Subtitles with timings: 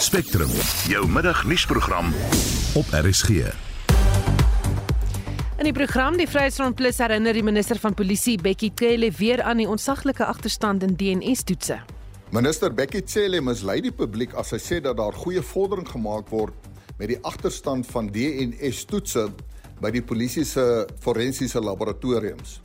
[0.00, 0.48] Spectrum,
[0.88, 2.06] jou middagnuusprogram
[2.74, 3.28] op RSG.
[5.58, 9.60] In die program die Vryheidsfront Plus herinner die minister van Polisie Bekkie Cele weer aan
[9.60, 11.82] die onsaglike agterstand in DNS-toetse.
[12.32, 16.56] Minister Bekkie Cele mislei die publiek as hy sê dat daar goeie vordering gemaak word
[16.96, 19.28] met die agterstand van DNS-toetse
[19.84, 20.64] by die polisie se
[21.04, 22.56] forensiese laboratoriums.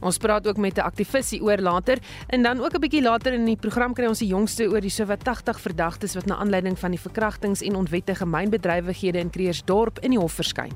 [0.00, 1.98] Ons praat ook met 'n aktivis oor later
[2.28, 4.90] en dan ook 'n bietjie later in die program kry ons die jongste oor die
[4.90, 10.10] sowat 80 verdagtes wat na aanleiding van die verkrachtings en onwettige mynbedrywighede in Kreersdorp in
[10.10, 10.72] die hof verskyn.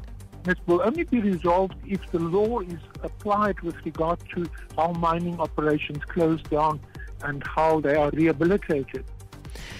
[0.46, 4.44] It will only be resolved if the law is applied with regard to
[4.76, 6.80] how mining operations close down
[7.22, 9.04] and how they are rehabilitated.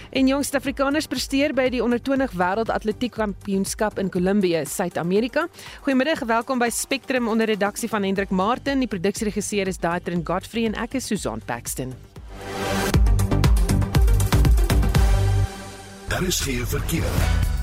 [0.09, 5.47] En jong Suid-Afrikaners presteer by die onder 20 wêreld atletiek kampioenskap in Kolumbie, Suid-Amerika.
[5.81, 8.79] Goeiemiddag, welkom by Spectrum onder redaksie van Hendrik Martin.
[8.79, 11.93] Die produksieregisseur is Daitrin Godfrey en ek is Susan Paxton.
[16.07, 17.56] Daar is geen verkeer.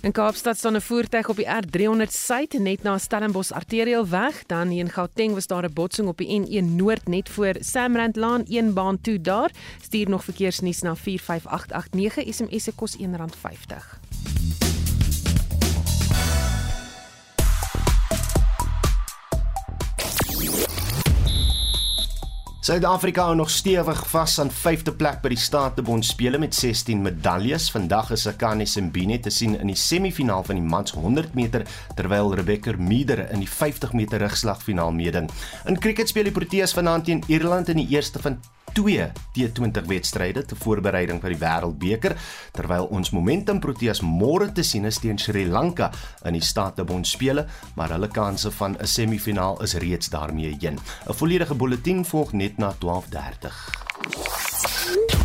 [0.00, 4.90] In Kaapstad staan 'n voertuig op die R300 suid net na Stellenbosch Arteriaalweg, dan in
[4.90, 9.00] Gauteng was daar 'n botsing op die N1 noord net voor Samrand Laan, een baan
[9.00, 9.50] toe daar.
[9.80, 14.67] Stuur nog verkeersnuus na 45889 SMS se kos R1.50.
[22.68, 27.70] Suid-Afrika hou nog stewig vas aan 5de plek by die Statebond spele met 16 medaljes.
[27.72, 31.64] Vandag is Akani Simbine te sien in die semifinaal van die mans 100 meter
[31.96, 35.30] terwyl Rebecca Meeder in die 50 meter rugslagfinaal meeding.
[35.64, 38.36] In cricket speel die Proteas vanaand teen Ierland in die eerste van
[38.78, 42.14] 2 T20 wedstryde te voorbereiding vir die Wêreldbeker
[42.54, 45.90] terwyl ons Momentum Proteas môre te sien is teen Sri Lanka
[46.28, 50.78] in die Statebond spele maar hulle kanse van 'n semifinaal is reeds daarmee heen.
[51.08, 55.17] 'n Volledige bulletin volg net na 12:30.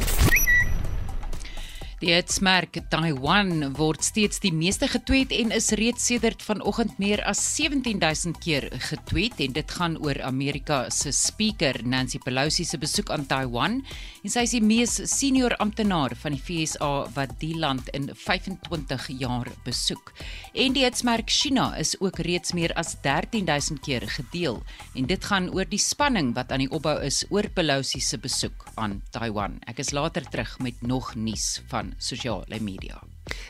[2.03, 7.39] Die hitsmerk Taiwan word steeds die meeste getweet en is reeds sedert vanoggend meer as
[7.55, 13.23] 17000 keer getweet en dit gaan oor Amerika se speaker Nancy Pelosi se besoek aan
[13.31, 13.79] Taiwan
[14.23, 19.09] en sy is die mees senior amptenaar van die FSA wat die land in 25
[19.19, 20.13] jaar besoek.
[20.55, 24.61] En die hitsmerk China is ook reeds meer as 13000 keer gedeel
[24.95, 28.69] en dit gaan oor die spanning wat aan die opbou is oor Pelosi se besoek
[28.75, 29.59] aan Taiwan.
[29.67, 33.03] Ek is later terug met nog nuus van sosiale media.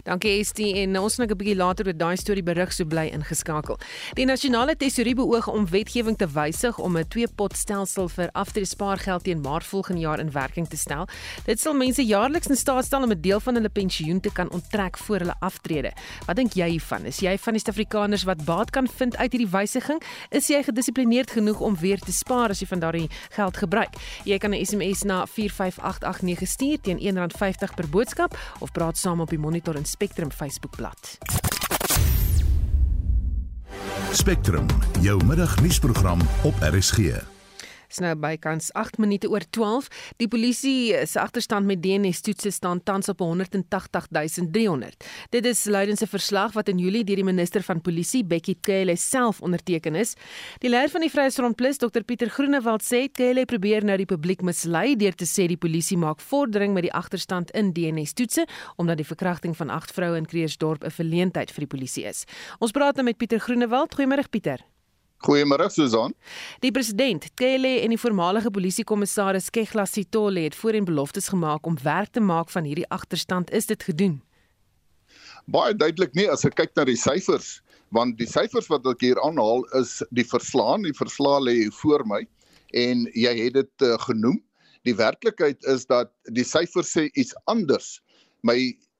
[0.03, 3.79] Dankie Estie en ons nog 'n bietjie later oor daai storie berig so bly ingeskakel.
[4.13, 9.41] Die nasionale tesourie beoog om wetgewing te wysig om 'n twee-pot stelsel vir aftreespaargeld teen
[9.41, 11.07] Maart volgende jaar in werking te stel.
[11.45, 14.51] Dit sal mense jaarliks in staat stel om 'n deel van hulle pensioen te kan
[14.51, 15.91] onttrek voor hulle aftrede.
[16.25, 17.05] Wat dink jy hiervan?
[17.05, 20.03] Is jy van die Suid-Afrikaners wat baat kan vind uit hierdie wysiging?
[20.29, 23.93] Is jy gedissiplineerd genoeg om weer te spaar as jy van daardie geld gebruik?
[24.23, 29.29] Jy kan 'n SMS na 45889 stuur teen R1.50 per boodskap of praat saam op
[29.29, 31.17] die monitor Monitor en Spectrum Facebookblad.
[34.11, 34.65] Spectrum,
[35.01, 37.32] jou middagnuusprogram op RSG
[37.93, 39.89] is nou bykans 8 minute oor 12.
[40.21, 45.05] Die polisie se agterstand met DNS-toetse staan tans op 180300.
[45.29, 48.95] Dit is luidens 'n verslag wat in Julie deur die minister van Polisie, Bekkie Cele,
[48.95, 50.15] self onderteken is.
[50.59, 54.41] Die leier van die Vryheidsfront Plus, Dr Pieter Groenewald, sê Cele probeer nou die publiek
[54.41, 58.45] mislei deur te sê die polisie maak vordering met die agterstand in DNS-toetse
[58.77, 62.25] omdat die verkrachting van 8 vroue in Kreersdorp 'n verleentheid vir die polisie is.
[62.59, 63.95] Ons praat nou met Pieter Groenewald.
[63.95, 64.72] Goeiemôre Pieter.
[65.23, 66.11] Goeiemôre Susan.
[66.59, 72.11] Die president, Kele en die voormalige polisiekommissaris Kegla Sitole het voorheen beloftes gemaak om werk
[72.11, 73.51] te maak van hierdie agterstand.
[73.55, 74.17] Is dit gedoen?
[75.45, 77.61] Baie duidelik nie as ek kyk na die syfers,
[77.95, 82.25] want die syfers wat ek hier aanhaal is die verslaan, die verslae lê voor my
[82.75, 84.41] en jy het dit uh, genoem.
[84.83, 88.01] Die werklikheid is dat die syfers sê iets anders.
[88.43, 88.57] My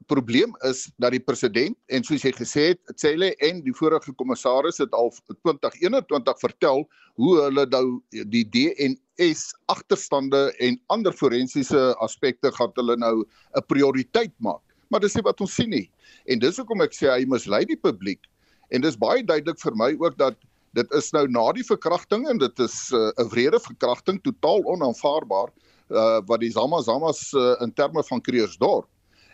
[0.07, 4.79] probleem is dat die president en soos jy gesê het, Tsele en die vorige kommissaris
[4.81, 5.11] het al
[5.43, 6.85] 2021 vertel
[7.21, 7.85] hoe hulle nou
[8.31, 9.43] die DNS
[9.73, 13.25] agterstande en ander forensiese aspekte gaan hulle nou
[13.55, 14.61] 'n prioriteit maak.
[14.89, 15.89] Maar dis nie wat ons sien nie.
[16.25, 18.21] En dis hoekom ek sê hy mislei die publiek.
[18.69, 20.35] En dis baie duidelik vir my ook dat
[20.73, 24.63] dit is nou na die verkrachting en dit is uh, 'n uh, wrede verkrachting totaal
[24.65, 25.49] onaanvaarbaar
[25.89, 28.87] uh, wat die Zama Zamas uh, in terme van Kreersdorp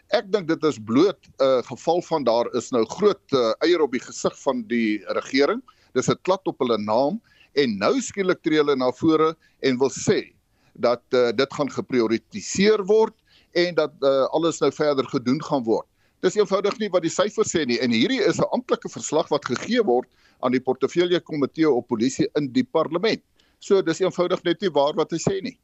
[0.10, 3.82] Ek dink dit is bloot 'n uh, geval van daar is nou groot uh, eier
[3.82, 5.62] op die gesig van die regering.
[5.94, 7.22] Dis 'n klad op hulle naam
[7.54, 10.34] en nou skielik tree hulle na vore en wil sê
[10.74, 13.14] dat uh, dit gaan geprioritiseer word
[13.54, 15.86] en dat uh, alles nou verder gedoen gaan word.
[16.26, 19.46] Dis eenvoudig nie wat die syfers sê nie en hierdie is 'n amptelike verslag wat
[19.46, 20.10] gegee word
[20.42, 23.22] aan die portefeulje komitee op polisie in die parlement.
[23.60, 25.60] So dis eenvoudig net nie waar wat hy sê nie.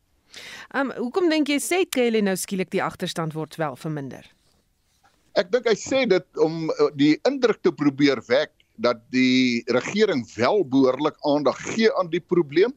[0.74, 4.26] Ehm um, hoekom dink jy sê Kelly nou skielik die agterstand word wel verminder?
[5.36, 10.24] Ek dink hy sê dit om uh, die indruk te probeer wek dat die regering
[10.36, 12.74] wel behoorlik aandag gee aan die probleem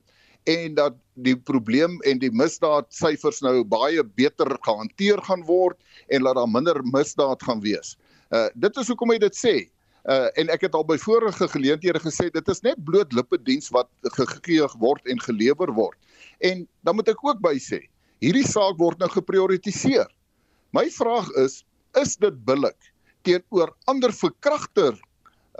[0.49, 0.97] en dat
[1.27, 5.79] die probleem en die misdaadsyfers nou baie beter gehanteer gaan word
[6.09, 7.97] en dat daar minder misdaad gaan wees.
[8.31, 9.57] Uh dit is hoekom hy dit sê.
[10.09, 13.91] Uh en ek het al by vorige geleenthede gesê dit is net bloot lippediens wat
[14.17, 15.99] gegee word en gelewer word.
[16.41, 17.83] En dan moet ek ook by sê,
[18.25, 20.09] hierdie saak word nou geprioritiseer.
[20.73, 21.61] My vraag is,
[22.01, 22.79] is dit billik
[23.29, 24.97] teenoor ander verkragter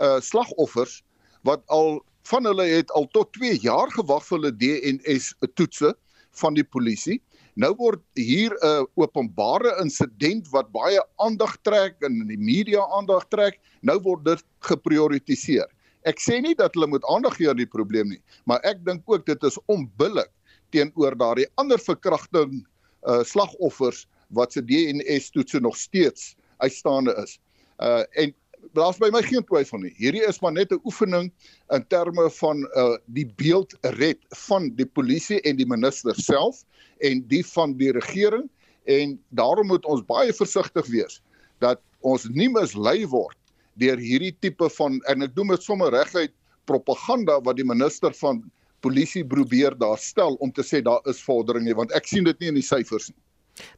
[0.01, 1.01] uh slagoffers
[1.45, 1.99] wat al
[2.29, 5.93] van hulle het al tot 2 jaar gewag vir hulle DNS toetse
[6.41, 7.19] van die polisie.
[7.59, 12.85] Nou word hier 'n uh, openbare insident wat baie aandag trek en in die media
[12.95, 15.67] aandag trek, nou word dit geprioritiseer.
[16.07, 19.03] Ek sê nie dat hulle moet aandag gee aan die probleem nie, maar ek dink
[19.11, 20.31] ook dit is onbillik
[20.71, 22.63] teenoor daardie ander verkrachting
[23.07, 27.39] uh slagoffers wat se DNS toetse nog steeds uitstaande is.
[27.83, 28.31] Uh en
[28.73, 29.93] daar's by my geen twyfel nie.
[29.97, 31.31] Hierdie is maar net 'n oefening
[31.75, 36.63] in terme van uh die beeld red van die polisie en die minister self
[36.99, 38.49] en die van die regering
[38.85, 41.21] en daarom moet ons baie versigtig wees
[41.59, 43.37] dat ons nie mislei word
[43.79, 46.33] deur hierdie tipe van en ek noem dit sommer reguit
[46.65, 48.43] propaganda wat die minister van
[48.81, 52.47] polisie probeer daar stel om te sê daar is vorderinge want ek sien dit nie
[52.53, 53.19] in die syfers nie.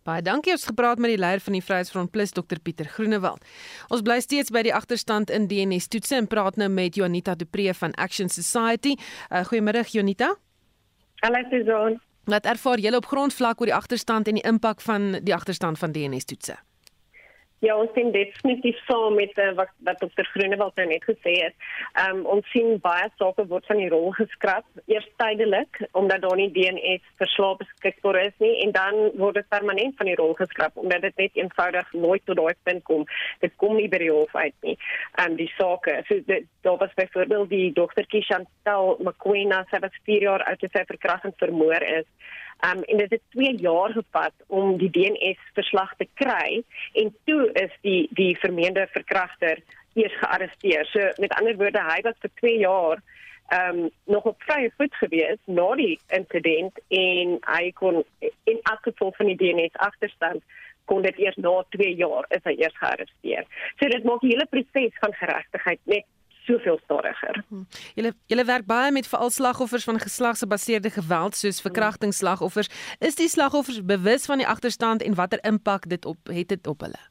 [0.04, 3.44] Baie dankie ons gepraat met die leier van die Vryheidsfront Plus Dr Pieter Groenewald.
[3.90, 7.46] Ons bly steeds by die agterstand in DNS toetse en praat nou met Jonita de
[7.46, 8.96] Pre van Action Society.
[9.30, 10.36] Uh, Goeiemôre Jonita.
[11.22, 12.02] Hallo Suzan.
[12.26, 15.92] Wat ervaar julle op grondvlak oor die agterstand en die impak van die agterstand van
[15.92, 16.58] DNS toetse?
[17.62, 20.26] Ja, ons sien definitief saam met uh, wat wat Dr.
[20.32, 21.54] Groenewald nou net gesê het.
[21.94, 26.40] Ehm um, ons sien baie sake word van die rol geskraap, eers tydelik omdat daar
[26.40, 30.82] nie DNS verslae beskikbaar is nie en dan word dit permanent van die rol geskraap
[30.82, 33.06] omdat dit net eenvoudig nooit tot daai punt kom.
[33.46, 34.78] Dit kom nie by die hof uit nie.
[35.20, 40.04] Ehm um, die sake, so dit daar was byvoorbeeld die dogtertjie Chantal McQueen, sy was
[40.10, 42.10] 4 jaar oud toe sy verkrachting vermoor is.
[42.62, 46.64] Um en dit het 2 jaar gevat om die DNS verslag te kry
[46.94, 49.62] en toe is die die vermeende verkragter
[49.94, 50.86] eers gearresteer.
[50.86, 53.02] So met ander woorde, hy was vir 2 jaar
[53.52, 58.04] um nog op vrye voet gewees na die insident en hy kon
[58.44, 60.44] in afgevolg van die DNS agterstand
[60.86, 63.46] kon dit eers na 2 jaar is hy eers gearresteer.
[63.80, 66.08] So dit maak die hele proses van geregtigheid net
[66.46, 67.44] soveel stadiger.
[67.48, 67.64] Hm.
[67.96, 72.70] Julle julle werk baie met veral slagoffers van geslagsgebaseerde geweld soos verkrachtingsslagoffers.
[73.00, 76.82] Is die slagoffers bewus van die agterstand en watter impak dit op het dit op
[76.82, 77.11] hulle?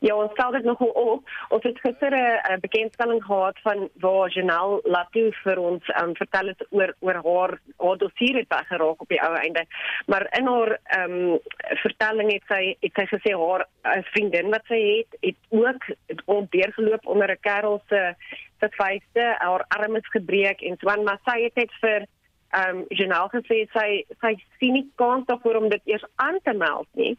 [0.00, 1.30] Ja, ons stel dit nogal op.
[1.52, 6.66] Ons het gister 'n bekendstelling gehad van waar Janelle Latu vir ons um, vertel het
[6.70, 9.64] oor oor haar haar dossier het weggeraak op die ou einde.
[10.06, 11.38] Maar in haar ehm um,
[11.82, 15.84] vertelling het sy het sy gesê haar uh, vriendin wat sy het, het ook
[16.24, 18.14] ondeurgeloop onder 'n kerel se
[18.60, 22.06] se vuiste, haar arm is gebreek en swan maar sy het net vir
[22.50, 23.88] ehm um, Janelle gesê sy
[24.22, 27.12] sy sien nie kans daarvoor om dit eers aan te meld nie.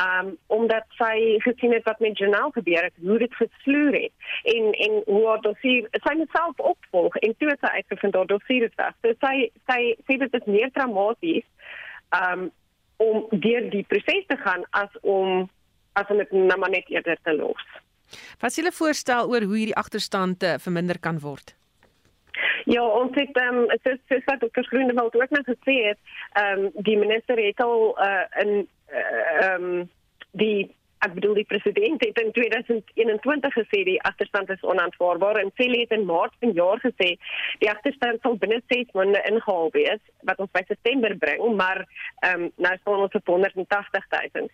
[0.00, 4.54] Ehm um, omdat sy gesien het wat met Janelle gebeur het, hoe dit gesloer het
[4.54, 8.32] en en hoe haar dossier sy net self opvolg en toe het sy uitgevind haar
[8.32, 8.96] dossier is weg.
[9.02, 9.34] So sy
[9.70, 11.46] sy sê dit is meer traumaties
[12.16, 12.50] ehm um,
[12.98, 15.44] om deur die proses te gaan as om
[15.92, 17.68] as om dit nou net eerder te los.
[18.40, 21.54] Wat s'julle voorstel oor hoe hierdie agterstande verminder kan word?
[22.64, 24.62] Ja, ons het ehm um, soos soos wat Dr.
[24.70, 25.98] Groenewald ook net gesê het,
[26.32, 29.90] ehm um, die minister het al uh, in eh, ehm uh, um,
[30.30, 30.76] die
[31.06, 35.94] ek bedoel die president het in 2021 gesê die agterstand is onaanvaarbaar en Cele het
[35.94, 37.10] in Maart van jaar gesê
[37.62, 41.84] die agterstand sal binne 6 maande ingehaal wees wat ons by September bring maar
[42.26, 44.48] ehm um, nou staan ons op 180 000.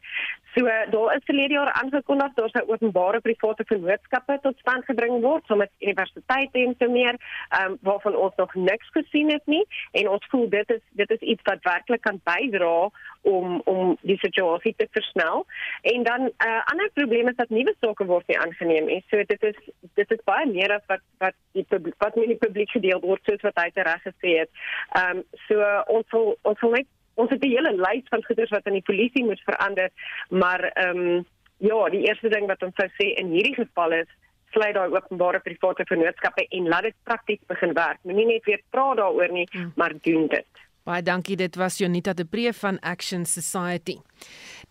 [0.54, 5.46] So daar is verlede jaar aangekondig daar sou openbare private vennootskappe tot stand gebring word
[5.46, 9.64] so met universiteite en so meer ehm um, waarvan ons nog niks gesien het nie
[9.92, 12.90] en ons voel dit is dit is iets wat werklik kan bydra
[13.24, 15.46] om om die situasie te versnel
[15.82, 19.04] en dan 'n uh, ander probleem is dat nuwe sake word nie aangeneem nie.
[19.10, 19.56] So dit is
[19.94, 23.20] dit is baie meer as wat wat die publiek wat met die publiek gedeel word
[23.24, 24.50] soos wat hy reg gesê het.
[24.96, 28.50] Ehm um, so ons wil ons wil net ons het 'n hele lys van goeders
[28.50, 29.90] wat aan die polisie moet verander,
[30.28, 31.26] maar ehm um,
[31.58, 34.10] ja, die eerste ding wat ons sou sê in hierdie geval is
[34.54, 37.98] sluit daai openbare private vennootskappe en laat dit prakties begin werk.
[38.02, 39.72] Moenie net weer praat daaroor nie, hmm.
[39.76, 40.63] maar doen dit.
[40.84, 41.36] Baie dankie.
[41.36, 43.98] Dit was Jonita de Breef van Action Society.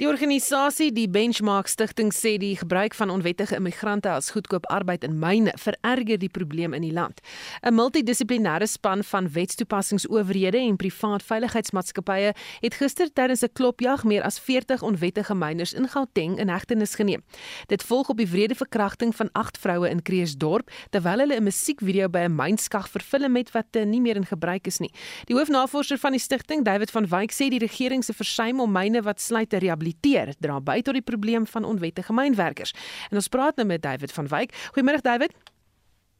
[0.01, 5.19] Die organisasie die Benchmark Stichting sê die gebruik van onwettige immigrante as goedkoop arbeid in
[5.21, 7.21] myne vererger die probleem in die land.
[7.61, 14.39] 'n Multidissiplinêre span van wetstoepassingsowerhede en privaat veiligheidsmaatskappye het gister tydens 'n klopjag meer as
[14.39, 17.21] 40 onwettige myners in Gauteng in hegtenis geneem.
[17.67, 22.09] Dit volg op die wrede verkrachting van 8 vroue in Kreeusdorp terwyl hulle 'n musiekvideo
[22.09, 24.91] by 'n mynskag vervilm het wat nie meer in gebruik is nie.
[25.25, 29.01] Die hoofnavorser van die stigting, David van Wyk, sê die regering se versuim om myne
[29.01, 32.73] wat sluit te rehabiliteer dra by tot die probleem van onwettige mynwerkers.
[33.09, 34.53] En ons praat nou met David van Wyk.
[34.75, 35.33] Goeiemôre David.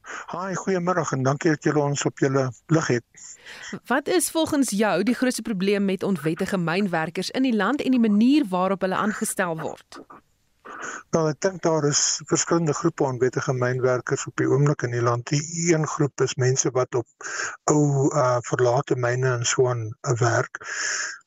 [0.04, 3.04] Haai, goeiemôre en dankie dat julle ons op julle lig het.
[3.88, 8.04] Wat is volgens jou die grootste probleem met onwettige mynwerkers in die land en die
[8.04, 10.04] manier waarop hulle aangestel word?
[11.14, 15.30] Nou, ek dink daar is verskillende groepe onwettige mynwerkers op die oomblik in die land.
[15.30, 15.42] Die
[15.72, 17.28] een groep is mense wat op
[17.72, 20.60] ou uh verlate myne in Swan uh, werk.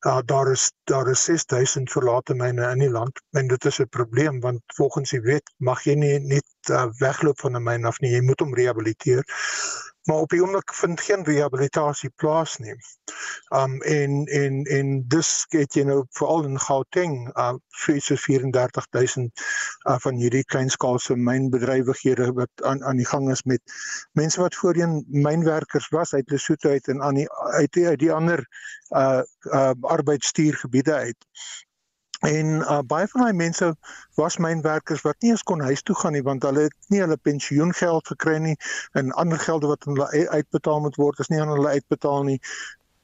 [0.05, 3.89] Uh, daar is daar is 6000 verlate myne in die land en dit is 'n
[3.89, 7.99] probleem want volgens die wet mag jy nie net uh, wegloop van 'n myn af
[7.99, 8.11] nie.
[8.11, 9.25] Jy moet hom rehabiliteer
[10.07, 12.75] maar op die oomblik vind geen rehabilitasie plaas nie.
[13.55, 19.43] Um en en en dis het jy nou veral in Gauteng, uh so 34000
[19.89, 23.61] uh van hierdie kleinskaalse mynbedrywighede wat aan aan die gang is met
[24.11, 28.11] mense wat voorheen mynwerkers was uit Lesotho uit en aan die uit die, uit die
[28.13, 28.47] ander
[28.95, 31.25] uh uh arbeidsstuurgebiede uit.
[32.19, 33.75] En uh, baie van daai mense
[34.17, 37.17] was mynwerkers wat nie eens kon huis toe gaan nie want hulle het nie hulle
[37.21, 38.55] pensioengeld gekry nie
[38.97, 42.39] en ander gelde wat hulle uitbetaal moet word is nie aan hulle uitbetaal nie.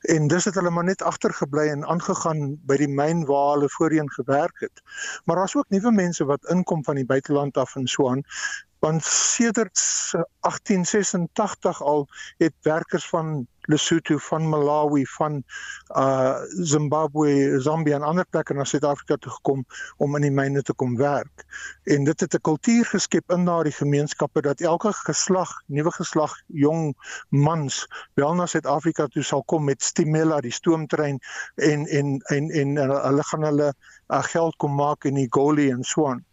[0.10, 4.10] En dis het hulle maar net agtergebly en aangegaan by die myn waar hulle voorheen
[4.12, 4.82] gewerk het.
[5.24, 8.25] Maar daar's ook nuwe mense wat inkom van die buiteland af in Swaan
[8.84, 9.80] want sedert
[10.12, 15.43] 1886 al het werkers van Lesotho van Malawi van
[15.96, 19.65] uh Zimbabwe, Zambia en ander plekke na Suid-Afrika toe gekom
[19.98, 21.46] om in die myne te kom werk.
[21.84, 26.96] En dit het 'n kultuur geskep in daardie gemeenskappe dat elke geslag, nuwe geslag jong
[27.29, 31.20] mans wel na Suid-Afrika toe sal kom met Stimela, die stoomtrein
[31.55, 33.74] en en en en, en hulle gaan hulle
[34.08, 36.24] uh, geld kom maak in die Goli en Swan.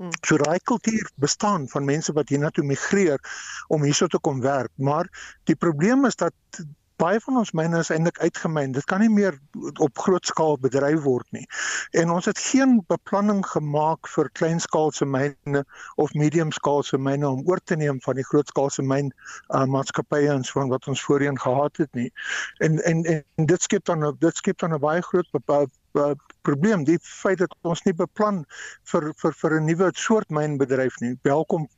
[0.00, 0.12] Hmm.
[0.24, 3.20] So daai kultuur bestaan van mense wat hiernatoe migreer
[3.68, 5.10] om hierso te kom werk, maar
[5.44, 6.64] die probleem is dat
[7.00, 8.74] baie van ons myne is eintlik uitgemyn.
[8.76, 9.36] Dit kan nie meer
[9.80, 11.46] op groot skaal bedryf word nie.
[12.00, 15.64] En ons het geen beplanning gemaak vir kleinskaalse myne
[16.00, 20.66] of mediumskaalse myne om oor te neem van die grootskaalse myn uh, maatskappye en so
[20.72, 22.08] wat ons voorheen gehad het nie.
[22.64, 25.28] En en en dit skep dan dit skep dan 'n baie groot
[25.98, 28.44] uh, probleem die feit dat ons nie beplan
[28.92, 31.18] vir vir vir 'n nuwe soort mynbedryf nie.
[31.22, 31.68] Welkom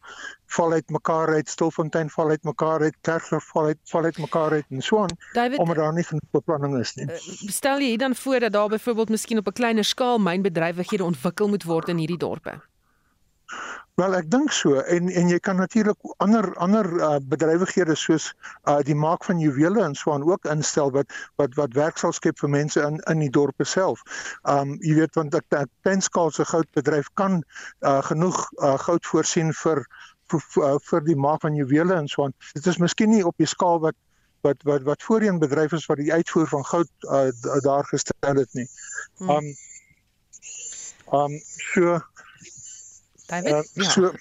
[0.47, 4.53] val uit mekaar uit, Stilfontein val uit mekaar uit, Klerksdorp val uit val uit mekaar
[4.53, 5.17] uit en so aan
[5.57, 7.07] omdat daar nie genoeg beplanning is nie.
[7.07, 7.17] Uh,
[7.49, 11.65] stel jy dan voor dat daar byvoorbeeld miskien op 'n kleiner skaal mynbedrywighede ontwikkel moet
[11.65, 12.61] word in hierdie dorpe?
[14.01, 18.31] Wel ek dink so en en jy kan natuurlik ander ander uh, bedrywighede soos
[18.65, 22.15] uh, die maak van juwele en so aan ook instel wat wat wat werk sal
[22.17, 24.01] skep vir mense in in die dorpe self.
[24.49, 27.43] Um jy weet want 'n kleinskaalse goudbedryf kan
[27.81, 29.85] uh, genoeg uh, goud voorsien vir
[30.33, 32.35] vir, uh, vir die maak van juwele en so aan.
[32.55, 33.99] Dit is miskien nie op die skaal wat
[34.41, 37.29] wat wat wat voorheen bedryf is wat die uitvoer van goud uh,
[37.61, 38.69] daar gestel het nie.
[39.21, 39.53] Um
[41.13, 41.37] um
[41.75, 42.01] so
[43.33, 43.53] David?
[43.53, 43.91] Uh, ja.
[43.91, 44.13] So,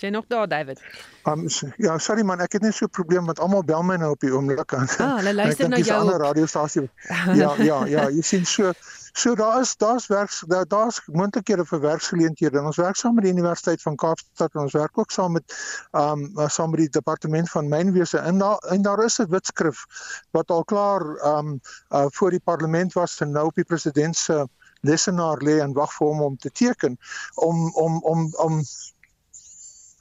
[0.00, 0.80] Jy nog daar David?
[1.24, 4.10] Um, ja, sorry man, ek het net so 'n probleem want almal bel my nou
[4.10, 4.88] op die oomblik aan.
[4.98, 5.98] Ah, hulle luister na jou.
[6.00, 6.90] Ander radiostasie.
[7.36, 8.72] Ja, ja, ja, jy sien so
[9.12, 12.62] so daar is daar's werk daar daar's moontlikhede vir werksgeleenthede.
[12.62, 15.44] Ons werk saam met die Universiteit van Kaapstad en ons werk ook saam met
[15.92, 19.84] um saam met die departement van mynwese en daar en daar is 'n wetskrif
[20.30, 21.02] wat al klaar
[21.36, 24.48] um uh, voor die parlement was en nou op die president se
[24.80, 26.98] lesenaar lê en wag vir hom om te teken
[27.34, 28.62] om om om om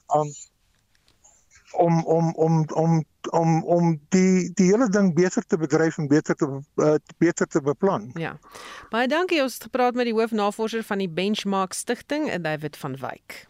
[0.05, 0.31] aan
[1.71, 6.35] om om om om om om die die hele ding beter te bedryf en beter
[6.35, 8.09] te uh, beter te beplan.
[8.13, 8.37] Ja.
[8.89, 9.41] Baie dankie.
[9.41, 13.45] Ons het gepraat met die hoofnavorser van die Benchmark Stichting, David van Wyk.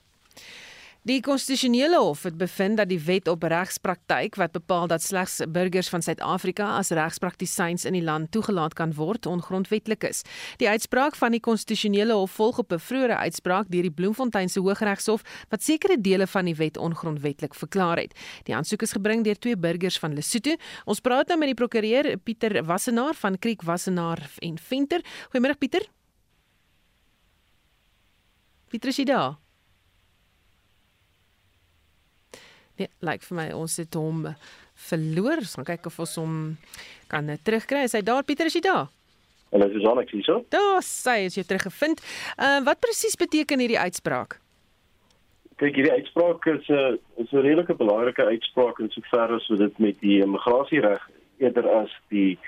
[1.08, 5.88] Die konstitusionele hof het bevind dat die wet op regspraktyk wat bepaal dat slegs burgers
[5.90, 10.26] van Suid-Afrika as regspraktisyns in die land toegelaat kan word, ongrondwettig is.
[10.60, 15.24] Die uitspraak van die konstitusionele hof volg op 'n vroeëre uitspraak deur die Bloemfonteinse Hooggeregshof
[15.50, 18.14] wat sekere dele van die wet ongrondwettig verklaar het.
[18.44, 20.56] Die aansoek is gebring deur twee burgers van Lesotho.
[20.86, 25.02] Ons praat nou met die prokureur Pieter Wassenaar van Kriek Wassenaar en Venter.
[25.32, 25.88] Goeiemôre Pieter.
[28.68, 29.49] Pieter is jy daar?
[32.80, 34.22] Nee, lyk vir my ons het hom
[34.88, 35.42] verloor.
[35.44, 36.36] Ons gaan kyk of ons hom
[37.12, 37.84] kan terugkry.
[37.84, 38.88] Is hy daar Pieter, is jy daar?
[39.52, 40.44] Hallo Susan, ek sien so.
[40.54, 42.04] Daar sê jy jy teruggevind.
[42.40, 44.38] Uh wat presies beteken hierdie uitspraak?
[45.60, 49.60] Kyk, hierdie uitspraak is 'n uh, is 'n redelike belangrike uitspraak in sover as wat
[49.60, 51.04] dit met die immigrasiereg
[51.44, 52.40] eerder as die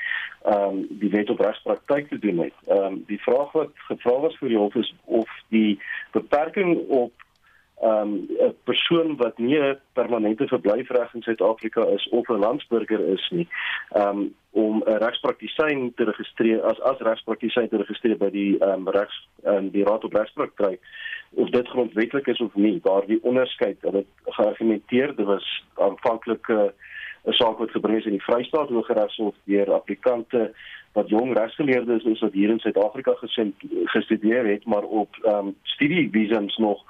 [0.48, 2.56] ehm um, die wet op regspraktyk te doen het.
[2.68, 5.80] Ehm um, die vraag wat gevra was vir die hof is of die
[6.16, 7.31] beperking op ehm
[7.84, 13.30] um, 'n persoon wat nie 'n permanente verblyfreg in Suid-Afrika is of 'n landsburger is
[13.30, 13.48] nie,
[13.96, 19.28] um, om 'n regspraktisyn te registreer as as regspraktisyn te registreer by die um, regs
[19.44, 20.80] en die Raad op Regspraktyk
[21.34, 22.80] of dit grondwetlik is of nie.
[22.84, 26.70] Daar die onderskeid dit geargumenteer dit was aanvanklik 'n uh,
[27.26, 30.54] 'n saak wat gebring is in die Vrystaat Hooggeregshof deur applikante
[30.94, 33.14] wat jong regsgeleerdes is wat hier in Suid-Afrika
[33.86, 36.84] gestudeer het maar op ehm um, studievisums nog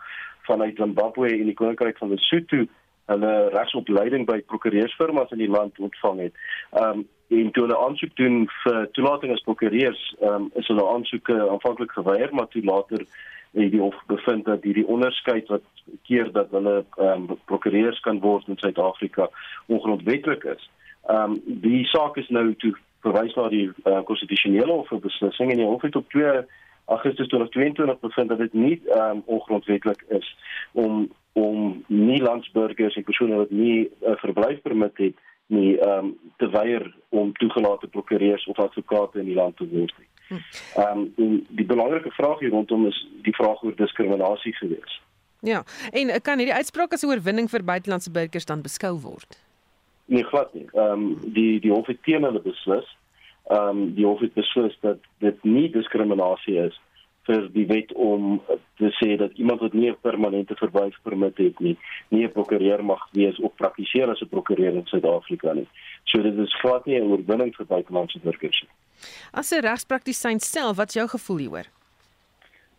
[0.48, 2.66] vanuit Zimbabwe en die koninkryk van Lesotho
[3.12, 6.46] hulle regsopleiding by prokureursfirmas in die land ontvang het.
[6.72, 10.88] Ehm um, en toe hulle aansoek doen vir toelating as prokureurs, ehm um, is hulle
[10.94, 13.06] aansoeke aanvanklik geweier, maar toe later
[13.52, 15.64] het die hof bevind dat hierdie onderskeid wat
[16.08, 19.30] keer dat hulle ehm um, prokureurs kan word in Suid-Afrika
[19.68, 20.70] ongrondwettig is.
[21.08, 25.52] Ehm um, die saak is nou toe verwys na die uh, konstitusionele hof vir beslissing
[25.52, 26.44] en die hof het op 2
[26.86, 30.38] Augustus 2022 bevind dat dit nie ehm um, ongrondwettig is
[30.72, 36.18] om om nie landsburgers en persone wat nie 'n uh, verblyfpermit het nie ehm um,
[36.38, 40.08] te weier om toegelate prokureurs of advokate in die land te word nie.
[40.28, 40.36] Hm.
[40.82, 45.02] Ehm um, die belangrike vraag hier rondom is die vraag oor diskriminasie gewees.
[45.40, 49.40] Ja, en kan hierdie uitspraak as 'n oorwinning vir buitelandse burgers dan beskou word?
[50.06, 50.68] Nee, glad nie.
[50.74, 52.98] Ehm um, die die hof het teen hulle beslis
[53.50, 56.80] ehm um, die hof het beslis dat dit nie diskriminasie is
[57.30, 58.40] vir die wet om
[58.82, 61.78] te sê dat iemand wat nie 'n permanente verblyfpermit het nie,
[62.10, 65.68] nie 'n prokureur mag wees of praktiseer as 'n prokureur in Suid-Afrika nie.
[66.04, 68.72] So dit is glad nie 'n oorwinning vir buitelandse burgers nie.
[69.32, 71.68] As 'n regspraktisyn self, wat is jou gevoel hieroor?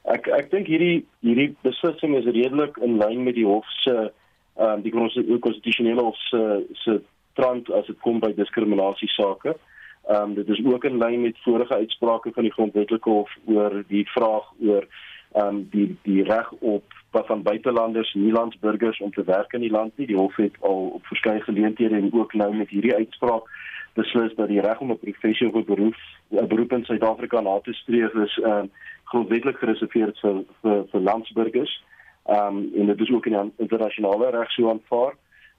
[0.05, 4.13] Ek ek dink hierdie hierdie beslissing is redelik in lyn met die hof se
[4.57, 7.03] ehm um, die konstitusionele hof se se
[7.35, 9.49] trant as dit kom by diskriminasie sake.
[9.49, 9.72] Ehm
[10.09, 14.07] um, dit is ook in lyn met vorige uitsprake van die grondwetlike hof oor die
[14.11, 14.87] vraag oor
[15.33, 19.97] ehm um, die die reg op van buitelanders, nielandsburgers om te werk in die land
[19.97, 20.07] nie.
[20.07, 23.49] Die hof het al op verskeie geleenthede en ook nou met hierdie uitspraak
[23.95, 25.95] beslis dat die reg om 'n professie of 'n beroep
[26.31, 28.71] 'n beroep in Suid-Afrika na te streef is ehm um,
[29.05, 31.85] grondwetlik gereserveer vir vir, vir landsburgers.
[32.27, 35.15] Ehm um, en dit is ook in internasionale reg so aanvaar.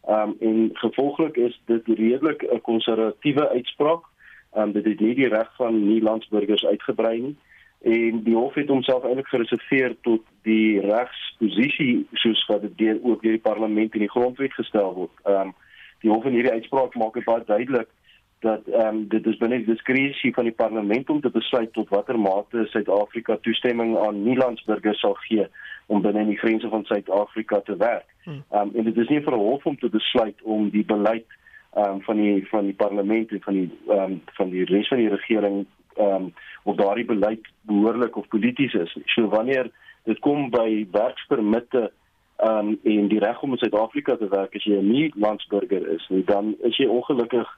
[0.08, 4.04] Ehm um, en gevolglik is dit redelik 'n konservatiewe uitspraak
[4.56, 7.36] um, dit het nie die reg van nie-landsburgers uitgebrei nie
[7.84, 13.26] en die hof het homself eintlik gereserveer tot die regsposisie soos wat dit deur ook
[13.26, 15.28] deur die parlement en die grondwet gestel word.
[15.28, 15.54] Ehm um,
[16.04, 17.92] die hof in hierdie uitspraak maak dit baie duidelik
[18.44, 21.92] dat ehm um, dit is binne die diskresie van die parlement om te besluit tot
[21.96, 25.48] watter mate Suid-Afrika toestemming aan nie-landsburgers sal gee
[25.88, 28.08] om binne die grense van Suid-Afrika te werk.
[28.24, 28.44] Hmm.
[28.52, 31.40] Ehm um, en dit is nie vir 'n hof om te besluit om die beleid
[31.74, 34.88] ehm um, van die van die parlement en van die ehm um, van die res
[34.88, 36.34] van die regering ehm um,
[36.64, 38.98] of daardie beleid behoorlik of polities is.
[39.06, 39.72] So wanneer
[40.04, 41.92] dit kom by werkspermitte
[42.38, 46.06] ehm um, en die reg om in Suid-Afrika te werk as jy nie landsburger is,
[46.10, 47.50] nie, dan is jy ongelukkig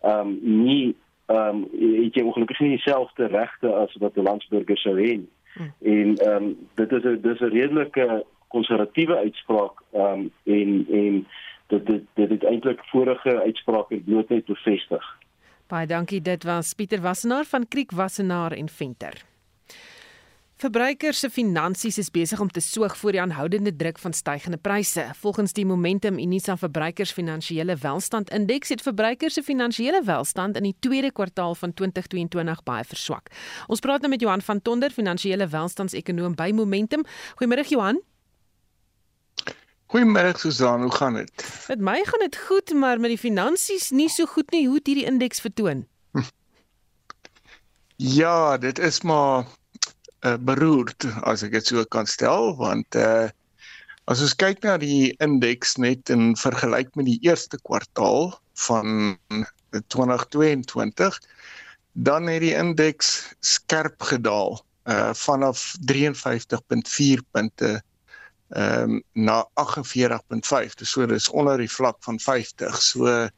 [0.00, 0.94] ehm um, nie
[1.26, 5.30] ehm um, jy het ongelukkig nie dieselfde regte as wat 'n landsburger sou hê nie.
[5.54, 5.72] Hmm.
[5.82, 11.26] En ehm um, dit is 'n dis 'n redelike konservatiewe uitspraak ehm um, en en
[11.70, 15.08] dit dit dit het eintlik vorige uitsprake bloot net bevestig.
[15.70, 16.20] Baie dankie.
[16.20, 19.22] Dit was Pieter Wassenaar van Kriek Wassenaar en Venter.
[20.60, 25.06] Verbruikers se finansies is besig om te soog voor die aanhoudende druk van stygende pryse.
[25.16, 30.74] Volgens die Momentum Unisa Verbruikers Finansiële Welstand Indeks het verbruikers se finansiële welstand in die
[30.78, 33.32] tweede kwartaal van 2022 baie verswak.
[33.66, 37.08] Ons praat nou met Johan van Tonder, finansiële welstandsekonoom by Momentum.
[37.40, 38.02] Goeiemôre Johan.
[39.90, 41.32] Goeiemôre Susan, hoe gaan dit?
[41.68, 44.68] Met my gaan dit goed, maar met die finansies nie so goed nie.
[44.68, 45.86] Hoe het hierdie indeks vertoon?
[48.00, 49.44] Ja, dit is maar
[50.24, 53.28] uh, beroerd as ek dit so kan stel, want uh
[54.10, 58.32] as ons kyk na die indeks net in vergelyk met die eerste kwartaal
[58.64, 59.18] van
[59.92, 61.20] 2022,
[61.92, 63.12] dan het die indeks
[63.44, 64.56] skerp gedaal
[64.88, 67.76] uh vanaf 53.4 punte
[68.50, 70.74] ehm um, na 48.5.
[70.78, 72.82] Dis so dis onder die vlak van 50.
[72.82, 73.28] So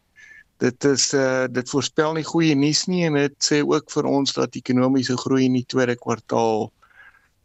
[0.62, 4.33] dit is uh dit voorspel nie goeie nuus nie en dit sê ook vir ons
[4.33, 6.70] dat ekonomiese groei in die tweede kwartaal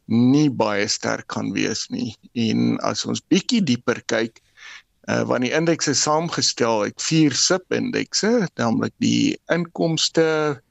[0.08, 2.14] nie baie sterk gaan wees nie.
[2.34, 4.40] En as ons bietjie dieper kyk,
[5.12, 10.62] uh want die indeks is saamgestel uit vier sub-indekse, naamlik die inkomste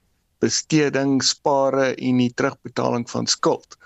[0.44, 3.76] besteding, spare en die terugbetaling van skuld.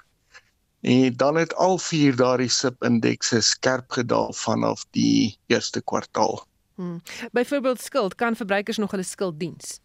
[0.80, 6.46] En dan het al vier daardie SIP-indekse skerp gedaal vanaf die eerste kwartaal.
[6.74, 7.02] Hmm.
[7.32, 9.80] Byvoorbeeld skuld, kan verbruikers nog hulle skuld diens?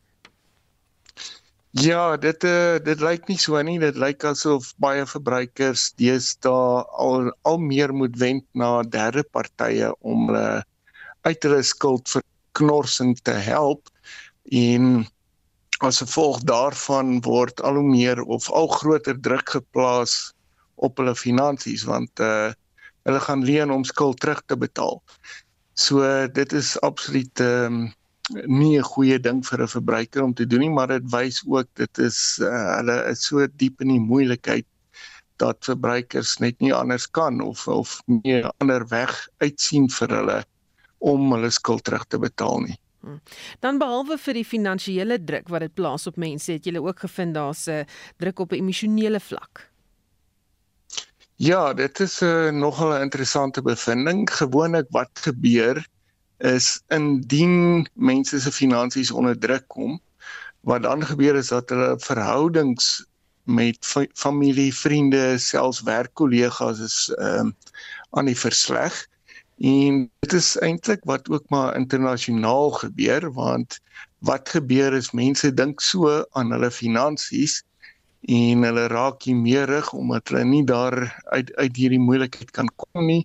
[1.76, 3.76] Ja, dit uh, dit lyk nie so nie.
[3.80, 10.30] Dit lyk asof baie verbruikers deesdae al al meer moet wend na derde partye om
[10.30, 10.64] hulle
[11.26, 13.90] uit hulle skuldverknorsing te help
[14.56, 15.04] en
[15.84, 20.35] as gevolg daarvan word al hoe meer of al groter druk geplaas
[20.76, 22.52] op hulle finansies want uh
[23.06, 24.98] hulle gaan leen om skuld terug te betaal.
[25.78, 26.02] So
[26.34, 27.94] dit is absoluut ehm um,
[28.50, 31.68] nie 'n goeie ding vir 'n verbruiker om te doen nie, maar dit wys ook
[31.74, 34.66] dit is uh, hulle is so diep in die moeilikheid
[35.38, 40.44] dat verbruikers net nie anders kan of of nie 'n ander weg uitsien vir hulle
[40.98, 42.78] om hulle skuld terug te betaal nie.
[43.02, 43.22] Hmm.
[43.60, 47.36] Dan behalwe vir die finansiële druk wat dit plaas op mense, het jy ook gevind
[47.36, 47.86] daar's 'n
[48.18, 49.70] druk op 'n emosionele vlak.
[51.38, 54.30] Ja, dit is 'n uh, nogal 'n interessante bevinding.
[54.32, 55.88] Gewoonlik wat gebeur
[56.38, 60.00] is indien mense se finansies onder druk kom,
[60.60, 63.06] wat dan gebeur is dat hulle verhoudings
[63.44, 63.78] met
[64.14, 67.54] familie, vriende, selfs werkkollegas is ehm uh,
[68.10, 69.08] aan die versleg.
[69.58, 73.80] En dit is eintlik wat ook maar internasionaal gebeur want
[74.20, 77.64] wat gebeur is mense dink so aan hulle finansies
[78.26, 80.98] en hulle raak hier meer rig omdat hulle nie daar
[81.36, 83.24] uit uit hierdie moeilikheid kan kom nie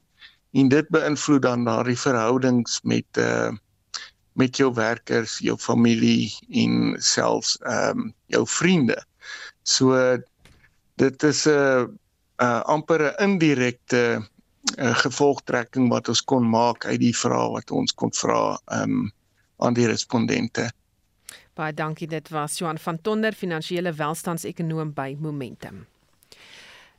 [0.52, 3.50] en dit beïnvloed dan daardie verhoudings met uh
[4.40, 6.30] met jou werkers, jou familie
[6.62, 8.96] en selfs ehm um, jou vriende.
[9.62, 9.96] So
[10.96, 11.86] dit is 'n uh,
[12.42, 14.02] uh, amper 'n indirekte
[14.78, 19.12] uh, gevolgtrekking wat ons kon maak uit die vrae wat ons kon vra um,
[19.58, 20.70] aan die respondente.
[21.60, 25.82] Baie dankie dit was Johan van Tonder, finansiële welstandsekonoom by Momentum.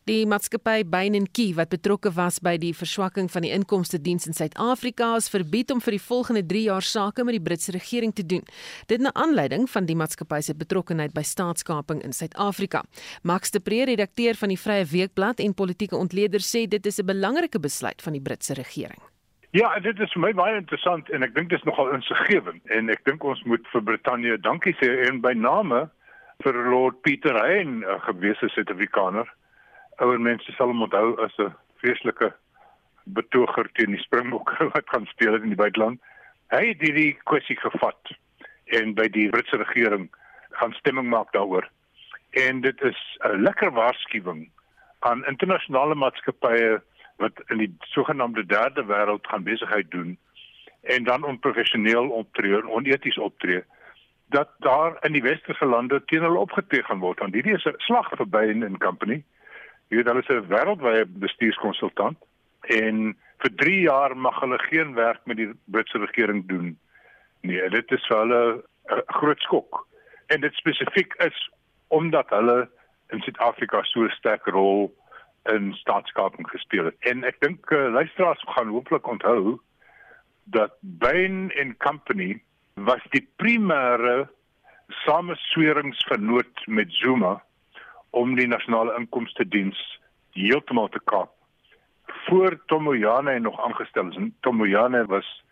[0.06, 4.28] Die maatskappy Bain & Key wat betrokke was by die verswakking van die inkomste diens
[4.30, 8.14] in Suid-Afrika is verbied om vir die volgende 3 jaar sake met die Britse regering
[8.14, 8.46] te doen.
[8.90, 12.84] Dit na aanleiding van die maatskappy se betrokkeheid by staatskaping in Suid-Afrika.
[13.24, 17.06] Max de Pre, redakteur van die Vrye Weekblad en politieke ontleder sê dit is 'n
[17.06, 19.11] belangrike besluit van die Britse regering.
[19.52, 22.88] Ja, dit is vir my baie interessant en ek dink dit is nogal insiggewend en
[22.94, 25.82] ek dink ons moet vir Brittanje dankie sê en by name
[26.46, 29.28] vir Lord Peter Hein, 'n gewese Suid-Afrikaner
[30.00, 31.52] ouer mense sal hom onthou as 'n
[31.84, 32.32] vreeslike
[33.18, 36.00] betoger teen die Springbokke wat gaan speel in die buiteland.
[36.56, 38.16] Hy het hierdie kwessie gevat
[38.80, 40.08] en by die Britse regering
[40.62, 41.68] gaan stemming maak daaroor.
[42.40, 44.48] En dit is 'n lekker waarskuwing
[45.00, 46.80] aan internasionale maatskappye
[47.24, 50.18] wat in die sogenaamde derde wêreld gaan besigheid doen
[50.82, 53.64] en dan onprofessioneel optree en oneties optree
[54.32, 57.86] dat daar in die westerse lande teen hulle opgetree gaan word want hierdie is 'n
[57.88, 59.24] slag verby in 'n company
[59.92, 62.18] Jy weet hulle is 'n wêreldwye bestuurskonsultant
[62.80, 63.00] en
[63.44, 66.78] vir 3 jaar mag hulle geen werk met die Britse regering doen.
[67.42, 68.64] Nee, dit is vir hulle
[68.96, 69.88] 'n groot skok.
[70.28, 71.52] En dit spesifiek is
[71.88, 72.70] omdat hulle
[73.10, 74.96] in Suid-Afrika so 'n sterk rol
[75.50, 76.96] in staatskaping gespeel het.
[77.00, 79.60] En ek dink uh, luisteraars gaan hooplik onthou
[80.44, 82.42] dat Bain & Company
[82.74, 84.28] was die primêre
[85.06, 87.42] samesweringsvernoot met Zuma
[88.10, 89.80] om die nasionale inkomste diens
[90.36, 91.32] heeltemal te kaap.
[92.28, 94.18] Voor Tomoyane nog aangestel is.
[94.40, 95.44] Tomoyane was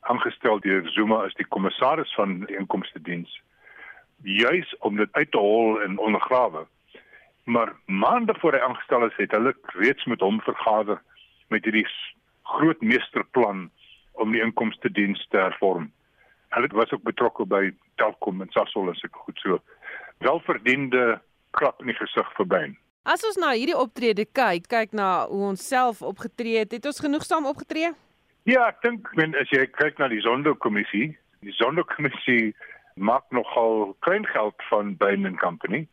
[0.00, 3.30] aangestel deur Zuma as die kommissaris van die inkomste diens.
[4.22, 6.66] Juis om dit uit te hol en ondergrawe.
[7.48, 10.98] Maar maande voor hy aangestel is, het hulle reeds met hom vergader
[11.48, 11.86] met hierdie
[12.42, 13.70] groot meesterplan
[14.20, 15.86] om die inkomste diens te hervorm.
[16.52, 19.62] Hulle was ook betrokke by Telkom en Sasol as ek goed so.
[20.20, 21.22] Welverdiende
[21.56, 22.66] klap in die gesig verby.
[23.08, 27.00] As ons na hierdie optrede kyk, kyk na hoe ons self opgetree het, het ons
[27.00, 27.94] genoegsaam opgetree?
[28.44, 32.52] Ja, ek dink men as jy kyk na die Sonderkommissie, die Sonderkommissie
[33.00, 35.86] maak nogal klein geld van Bain & Company.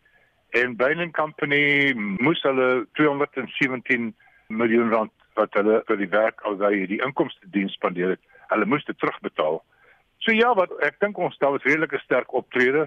[0.56, 4.14] En Bain & Company moes hulle 217
[4.48, 8.22] miljoen rand wat hulle vir die werk al daai die inkomste diens spandeer het,
[8.54, 9.58] hulle moes dit terugbetaal.
[10.24, 12.86] So ja, wat ek dink ons stel 'n redelike sterk optrede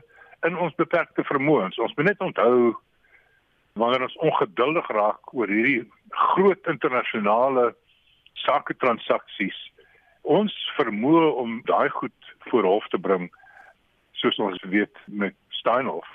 [0.48, 1.76] in ons beperkte vermoëns.
[1.76, 2.72] Ons moet net onthou
[3.76, 7.74] wanneer ons ongeduldig raak oor hierdie groot internasionale
[8.46, 9.58] sake transaksies,
[10.22, 13.28] ons vermoë om daai goed voor hof te bring
[14.12, 16.08] soos ons weet met Steinhoff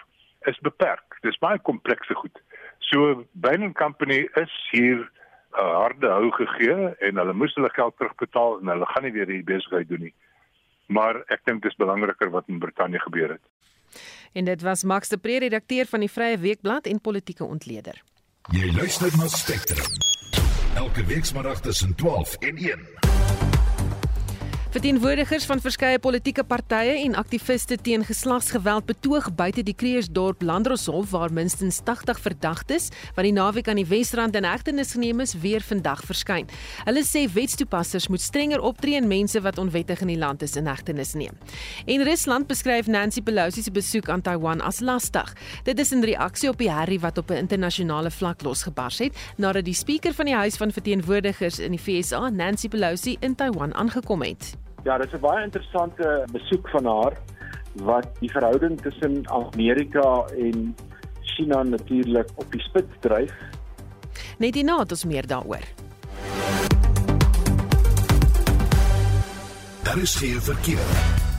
[0.50, 1.20] is beperk.
[1.22, 2.40] Dis baie komplekse goed.
[2.90, 5.10] So Bain & Company is hier 'n
[5.60, 9.28] uh, harde hou gegee en hulle moes hulle geld terugbetaal en hulle gaan nie weer
[9.28, 10.14] hierdie besigheid doen nie.
[10.88, 13.46] Maar ek dink dis belangriker wat in Brittanje gebeur het.
[14.34, 18.02] En dit was Max de Pre, redakteur van die Vrye Weekblad en politieke ontleder.
[18.52, 19.88] Jy luister na Spectrum.
[20.76, 23.03] Elke weekmiddag tussen 12 en 1.
[24.74, 31.30] Verteenwoordigers van verskeie politieke partye en aktiviste teen geslagsgeweld betoog buite die Kreersdorp Landroshof waar
[31.30, 36.02] minstens 80 verdagtes wat die naweek aan die Wesrand in hegtenis geneem is, weer vandag
[36.10, 36.50] verskyn.
[36.88, 40.66] Hulle sê wetstoepassers moet strenger optree en mense wat onwettig in die land is in
[40.66, 41.38] hegtenis neem.
[41.86, 45.36] En Rusland beskryf Nancy Pelosi se besoek aan Taiwan as lastig.
[45.70, 49.66] Dit is in reaksie op die herrie wat op 'n internasionale vlak losgebars het nadat
[49.70, 54.22] die spreker van die Huis van Verteenwoordigers in die VSA, Nancy Pelosi, in Taiwan aangekom
[54.22, 54.63] het.
[54.84, 57.14] Ja, dit is 'n baie interessante besoek van haar
[57.74, 60.76] wat die verhouding tussen Amerika en
[61.22, 63.34] China natuurlik op die spits dryf.
[64.38, 65.64] Net hierna het ons meer daaroor.
[69.84, 71.33] Daar is geen verkeer.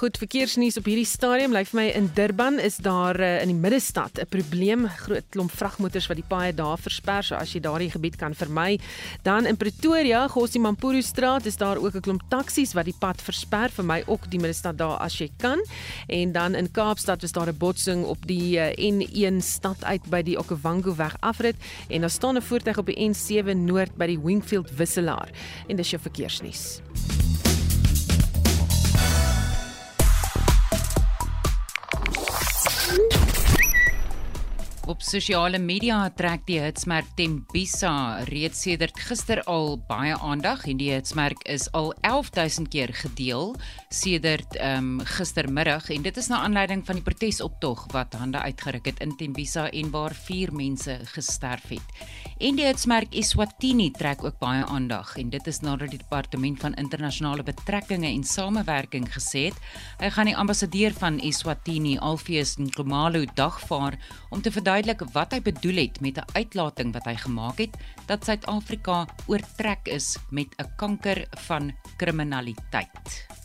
[0.00, 3.56] Goed verkeersnuus op hierdie stadium lyk vir my in Durban is daar uh, in die
[3.66, 4.86] middestad 'n probleem.
[4.88, 8.80] Groot klomp vragmotors wat die paaie daar versper so as jy daardie gebied kan vermy.
[9.22, 13.20] Dan in Pretoria Gossie Mampuru straat is daar ook 'n klomp taksies wat die pad
[13.20, 13.68] versper.
[13.68, 15.60] Vir my ook die middestad daar as jy kan.
[16.08, 20.22] En dan in Kaapstad is daar 'n botsing op die uh, N1 stad uit by
[20.22, 21.56] die Okavango weg afrit.
[21.90, 25.28] En daar staan 'n voertuig op die N7 noord by die Wingfield wisselaar.
[25.68, 26.80] En dis jou verkeersnuus
[34.90, 40.88] Op sosiale media trek die hitsmerk Tembisa reeds sedert gister al baie aandag en die
[40.90, 43.54] hitsmerk is al 11000 keer gedeel
[43.94, 48.90] sedert ehm um, gistermiddag en dit is na aanleiding van die protesoptog wat hande uitgeruk
[48.90, 52.02] het in Tembisa en waar 4 mense gesterf het.
[52.40, 56.76] En die hitsmerk Eswatini trek ook baie aandag en dit is nadat die departement van
[56.80, 59.58] internasionale betrekkinge en samewerking gesê het
[60.00, 63.98] hy gaan die ambassadeur van Eswatini Alfeus Nxumalo dagvaar
[64.30, 67.76] om te verdui verduidelik wat hy bedoel het met 'n uitlating wat hy gemaak het
[68.06, 73.39] dat Suid-Afrika oortrek is met 'n kanker van kriminaliteit.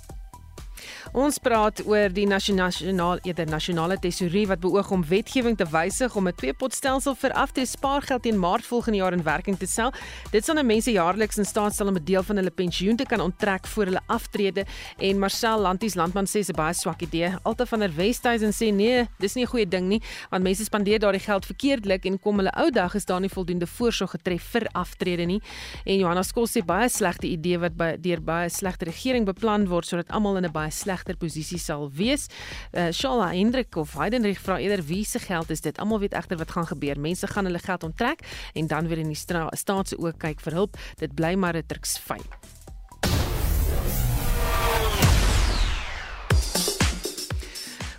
[1.14, 6.28] Ons praat oor die nasionale eerder nasionale tesourie wat beoog om wetgewing te wysig om
[6.28, 9.92] 'n twee-potstelsel vir aftrede spaargeld teen Maart volgende jaar in werking te stel.
[10.32, 13.06] Dit sal nou mense jaarliks in staat stel om 'n deel van hulle pensioen te
[13.06, 14.66] kan onttrek voor hulle aftrede
[14.98, 17.34] en Marcel Lanties landman sê dis 'n baie swak idee.
[17.44, 21.00] Alta van der Westhuizen sê nee, dis nie 'n goeie ding nie want mense spandeer
[21.00, 24.68] daardie geld verkeerdelik en kom hulle ou dag is daar nie voldoende voorsorg getref vir
[24.74, 25.42] aftrede nie.
[25.86, 29.86] En Johanna Skols sê baie slegte idee wat by deur baie slegte regering beplan word
[29.86, 32.28] sodat almal in 'n baie slegte regter posisie sal wees.
[32.74, 35.78] Uh, Shala Hendrik of Heidenrich vra eerder wie se geld is dit?
[35.80, 37.00] Almal weet egter wat gaan gebeur.
[37.00, 40.54] Mense gaan hulle geld onttrek en dan weer in die staat se oë kyk vir
[40.54, 40.78] hulp.
[41.00, 42.22] Dit bly maar 'n truksvy.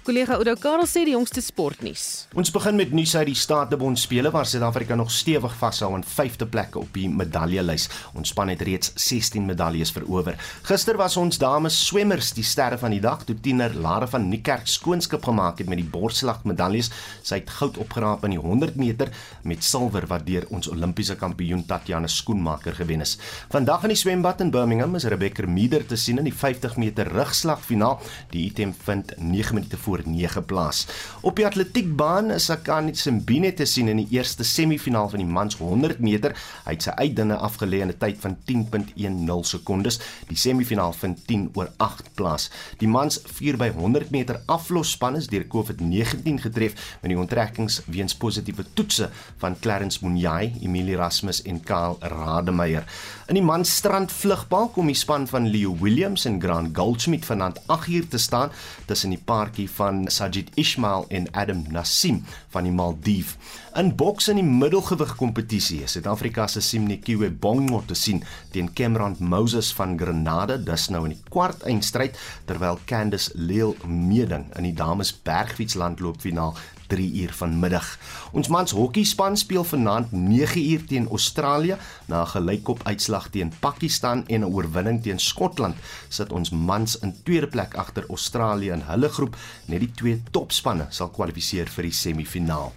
[0.07, 2.29] Kollega Oudo Karel sê die jongste sportnuus.
[2.39, 6.47] Ons begin met nuus uit die Statebond spele waar Suid-Afrika nog stewig vashou aan 5de
[6.47, 7.89] plekke op die medaljelys.
[8.15, 10.39] Ons span het reeds 16 medaljes verower.
[10.69, 14.71] Gister was ons dames swemmers die sterre van die dag toe tiener Lara van Niekerk
[14.71, 16.93] skoonskip gemaak het met die borsslag medaljes.
[17.27, 19.11] Sy het goud opgeraap in die 100 meter
[19.43, 23.17] met silwer wat deur ons Olimpiese kampioen Tatiana Skoenmaker gewen is.
[23.51, 27.11] Vandag in die swembad in Birmingham is Rebecca Meeder te sien in die 50 meter
[27.11, 27.99] rugslag finaal.
[28.31, 30.87] Die item vind 9 minute voor voor 9 plaas.
[31.21, 35.57] Op die atletiekbaan is Akani Simbine te sien in die eerste semifinaal van die mans
[35.57, 36.35] 100 meter.
[36.67, 40.01] Hy het sy uitdinge afgelê in 'n tyd van 10.10 sekondes.
[40.29, 42.51] Die semifinaal vind 10 oor 8 plaas.
[42.79, 48.15] Die mans 4 by 100 meter aflosspan is deur COVID-19 getref met die onttrekkings weens
[48.15, 52.85] positiewe toetse van Clarence Munyai, Emilie Erasmus en Karl Rademeier.
[53.29, 57.61] In die mans strand vlugbal kom die span van Leo Williams en Grant Goldschmidt vanaand
[57.67, 58.51] 8 uur te staan
[58.87, 63.37] tussen die paartjie van van Sajid Ismail en Adam Nassim van die Maldief.
[63.79, 68.23] In boks in die middelgewig kompetisie is Suid-Afrika se Simnekiwe Bongo te sien
[68.55, 72.19] teen Cameron Moses van Grenada, dis nou in die kwart eindstryd
[72.49, 77.99] terwyl Candice Leel meeding in die dames bergfietslandloopfinaal 3 uur vanmiddag.
[78.33, 84.25] Ons mans hokkiespan speel vanaand 9 uur teen Australië na 'n gelykop uitslag teen Pakistan
[84.27, 85.77] en 'n oorwinning teen Skotland.
[86.09, 89.37] Sit ons mans in tweede plek agter Australië in hulle groep.
[89.65, 92.73] Net die twee topspanne sal kwalifiseer vir die semifinaal.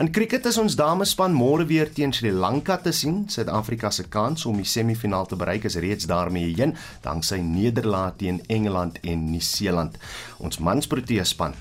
[0.00, 3.24] In cricket is ons damespan môre weer teen Sri Lanka te sien.
[3.28, 8.40] Suid-Afrika se kans om die semifinaal te bereik is reeds daarmee heen, danksy nederlaag teen
[8.46, 9.98] Engeland en Nieu-Seeland.
[10.38, 11.54] Ons mans Protea span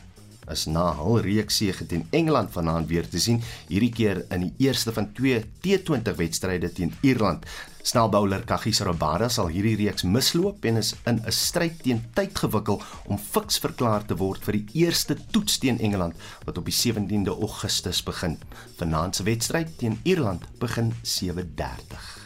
[0.51, 4.67] is na hul reeks sege teen Engeland vanaand weer te sien, hierdie keer in die
[4.67, 7.45] eerste van twee T20 wedstryde teen Ierland.
[7.81, 12.81] Snelbouler Kagiso Rabada sal hierdie reeks misloop en is in 'n stryd teen tyd gewikkel
[13.07, 17.33] om fiks verklaar te word vir die eerste toets teen Engeland wat op die 17de
[17.33, 18.37] Augustus begin.
[18.77, 22.20] Vanaand se wedstryd teen Ierland begin 7:30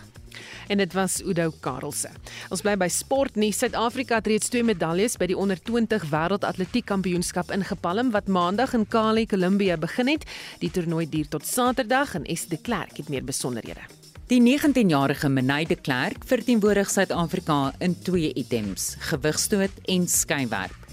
[0.68, 2.10] en dit was Udo Karelse.
[2.50, 3.58] Ons bly by sportnuus.
[3.58, 8.88] Suid-Afrika het reeds twee medaljes by die onder 20 wêreldatletiek kampioenskap ingepalm wat maandag in
[8.88, 10.26] Kali, Kolumbia begin het.
[10.60, 13.86] Die toernooi duur tot Saterdag en Esde Klerk het meer besonderhede.
[14.28, 20.86] Die 19-jarige Menay de Klerk verteenwoordig Suid-Afrika in twee items: gewigstoot en skeywerp.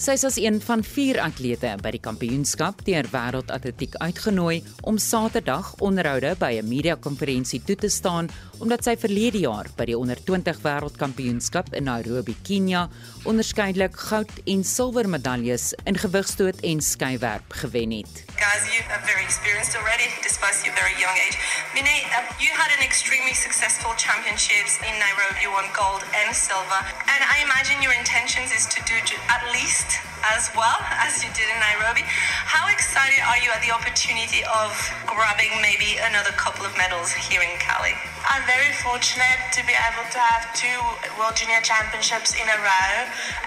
[0.00, 5.74] Sy is as een van 4 atlete by die kampioenskap deur Wêreldatletiek uitgenooi om Saterdag
[5.84, 10.60] onderhoude by 'n media-konferensie toe te staan omdat sy verlede jaar by die onder 20
[10.64, 12.86] wêreldkampioenskap in Nairobi, Kenia,
[13.28, 18.24] onderskeidelik goud en silwer medaljes in gewigstoot en skeywerp gewen het.
[18.36, 21.36] Guys, you are very experienced already despite your very young age.
[21.74, 26.80] Minnie, um, you had an extremely successful championships in Nairobi, you won gold and silver.
[27.12, 28.96] And I imagine your intentions is to do
[29.28, 32.04] at least as well as you did in Nairobi.
[32.04, 34.72] How excited are you at the opportunity of
[35.06, 37.94] grabbing maybe another couple of medals here in Cali?
[38.28, 40.78] I'm very fortunate to be able to have two
[41.16, 42.92] World Junior Championships in a row,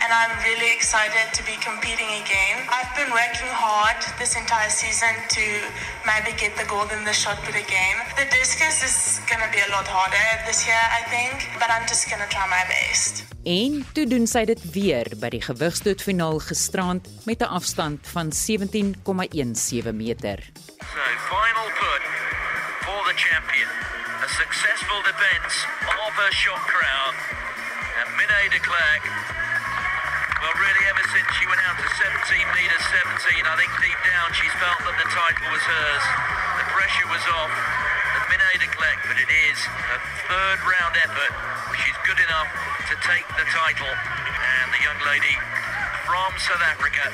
[0.02, 2.66] and I'm really excited to be competing again.
[2.68, 5.46] I've been working hard this entire season to
[6.06, 7.96] maybe get the gold in the shot put again.
[8.18, 11.86] The discus is going to be a lot harder this year, I think, but I'm
[11.88, 13.33] just going to try my best.
[13.44, 19.92] En toe doen sy dit weer by die gewigstootfinaal gisterand met 'n afstand van 17,17
[19.92, 20.40] meter.
[20.80, 22.04] So final put
[22.88, 23.68] for the champion.
[24.24, 25.56] A successful defense
[26.08, 27.14] of her shot crown.
[28.00, 29.04] And Minay de Klerk
[30.42, 34.28] Well, really, ever since she went out to 17 metres 17, I think deep down
[34.40, 36.06] she's felt that the title was hers.
[36.60, 37.54] The pressure was off.
[38.16, 39.60] The Minay de Klerk, but it is
[39.96, 41.34] a third round effort.
[41.80, 43.88] She's good enough to take the title.
[43.88, 45.36] And the young lady
[46.04, 47.06] from South Africa,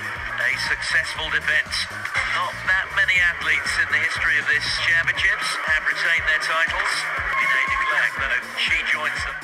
[0.41, 1.85] a successful defence.
[2.33, 6.91] Not that many athletes in the history of this championships have retained their titles.
[7.37, 9.37] Minay de Klerk, though, she joins them.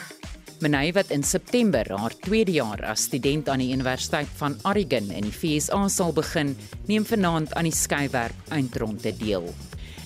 [0.64, 5.28] Menay wat in September haar tweede jaar as student aan die Universiteit van Oregon in
[5.30, 6.56] die VSA sal begin,
[6.90, 9.52] neem vanaand aan die skeywerp eindronde deel.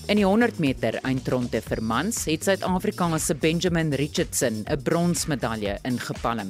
[0.10, 6.50] In die 100 meter eindronde vir mans het Suid-Afrika se Benjamin Richardson 'n bronsmedalje ingepalm.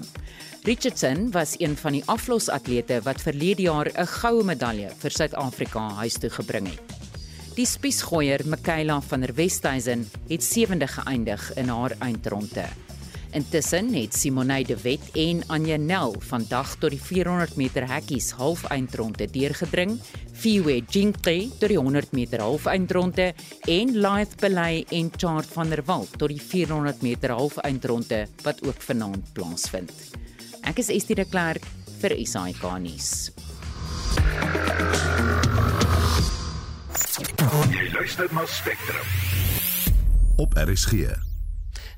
[0.64, 6.14] Richardson was een van die aflosatlete wat verlede jaar 'n goue medalje vir Suid-Afrika huis
[6.14, 6.80] toe gebring het.
[7.56, 12.89] Die spiesgooier Michaela van der Westhuizen het sewende geëindig in haar eindronde.
[13.32, 19.28] Intussen het Simone de Wet en Anja Nel vandag tot die 400 meter hekkies halfeindronde
[19.30, 20.00] deurgedring.
[20.34, 23.34] Fiwe Jinkte tot die 100 meter halfeindronde
[23.68, 28.82] en Laith Belay en Chart van der Walt tot die 400 meter halfeindronde wat ook
[28.82, 29.94] vanaand plaasvind.
[30.66, 31.66] Ek is Estie de Klerk
[32.02, 33.30] vir SAK nuus.
[37.70, 39.18] Jy luister na Spectrum.
[40.40, 41.29] Op RSG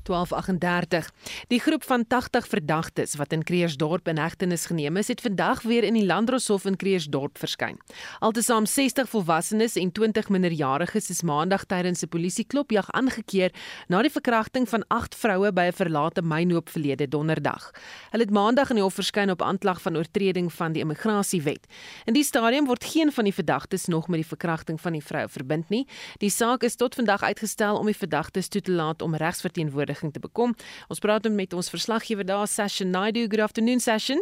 [0.02, 1.10] 12:38.
[1.48, 5.84] Die groep van 80 verdagtes wat in Kreersdorp in hegtenis geneem is, het vandag weer
[5.84, 7.78] in die Landdroshof in Kreersdorp verskyn.
[8.18, 13.52] Altesaam 60 volwassenes en 20 minderjariges is maandag tydens 'n polisieklopjag aangekeer
[13.88, 17.70] na die verkrachting van 8 vroue by 'n verlate mynhoop verlede donderdag.
[18.10, 21.66] Hulle het maandag in die hof verskyn op aanklag van oortreding van die immigrasiewet.
[22.04, 25.28] In die stadium word geen van die verdagtes nog met die verkrachting van die vrou
[25.28, 25.86] verbind nie.
[26.18, 30.12] Die saak is tot vandag uitgestel om die verdagtes toe te laat om regsverteenwoordiging verdediging
[30.12, 30.54] te bekom.
[30.88, 33.26] Ons praat met ons verslaggewer daar, Sasha Naidu.
[33.28, 34.16] Good afternoon, Sasha.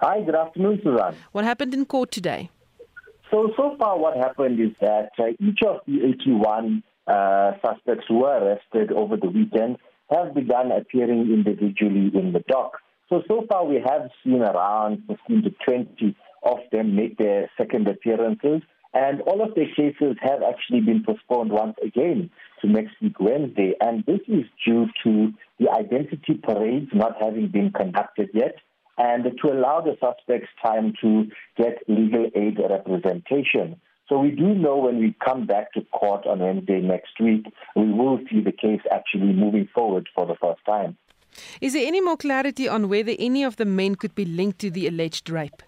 [0.00, 1.14] Hi, good afternoon, Susan.
[1.32, 2.50] What happened in court today?
[3.30, 8.20] So, so far what happened is that uh, each of the 81 uh, suspects who
[8.20, 9.76] were arrested over the weekend
[10.10, 12.78] have begun appearing individually in the dock.
[13.08, 17.88] So, so far we have seen around 15 to 20 of them make their second
[17.88, 18.62] appearances.
[18.94, 23.74] And all of their cases have actually been postponed once again to next week Wednesday.
[23.80, 28.56] And this is due to the identity parades not having been conducted yet
[28.98, 33.80] and to allow the suspects time to get legal aid representation.
[34.08, 37.44] So we do know when we come back to court on Wednesday next week,
[37.76, 40.96] we will see the case actually moving forward for the first time.
[41.60, 44.70] Is there any more clarity on whether any of the men could be linked to
[44.70, 45.62] the alleged rape?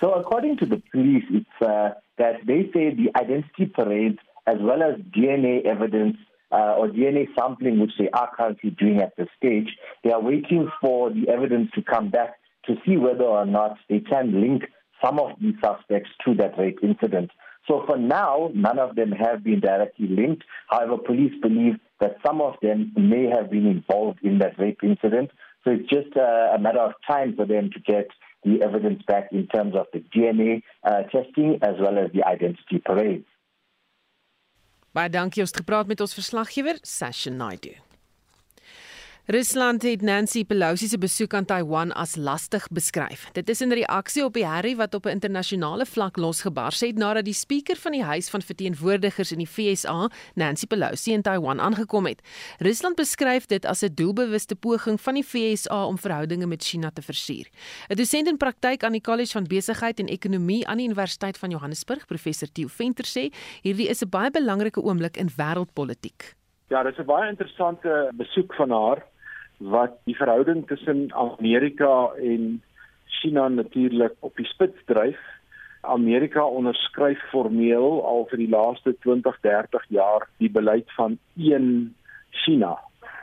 [0.00, 4.82] So according to the police, it's uh, that they say the identity parades as well
[4.82, 6.16] as DNA evidence
[6.52, 9.68] uh, or DNA sampling, which they are currently doing at this stage,
[10.04, 12.36] they are waiting for the evidence to come back
[12.66, 14.64] to see whether or not they can link
[15.04, 17.30] some of these suspects to that rape incident.
[17.68, 20.44] So for now, none of them have been directly linked.
[20.68, 25.30] However, police believe that some of them may have been involved in that rape incident.
[25.64, 28.08] So it's just a, a matter of time for them to get
[28.44, 32.80] the evidence back in terms of the DNA uh, testing as well as the identity
[32.84, 33.24] parade.
[34.96, 37.74] Baie dankie ons het gepraat met ons verslaggewer Sasha Naidu.
[39.26, 43.24] Rusland het Nancy Pelosi se besoek aan Taiwan as lastig beskryf.
[43.34, 47.24] Dit is in reaksie op die herrie wat op 'n internasionale vlak losgebars het nadat
[47.24, 52.06] die spreker van die Huis van Verteenwoordigers in die FSA, Nancy Pelosi, in Taiwan aangekom
[52.06, 52.22] het.
[52.58, 57.02] Rusland beskryf dit as 'n doelbewuste poging van die FSA om verhoudinge met China te
[57.02, 57.48] versuur.
[57.88, 61.50] 'n Dosent in praktyk aan die College van Besigheid en Ekonomie aan die Universiteit van
[61.50, 66.34] Johannesburg, professor Theo Venter sê, hierdie is 'n baie belangrike oomblik in wêreldpolitiek.
[66.68, 69.14] Ja, dit is 'n baie interessante besoek van haar
[69.58, 72.62] wat die verhouding tussen Amerika en
[73.20, 75.18] China natuurlik op die spits dryf.
[75.80, 81.94] Amerika onderskryf formeel al vir die laaste 20, 30 jaar die beleid van een
[82.30, 82.76] China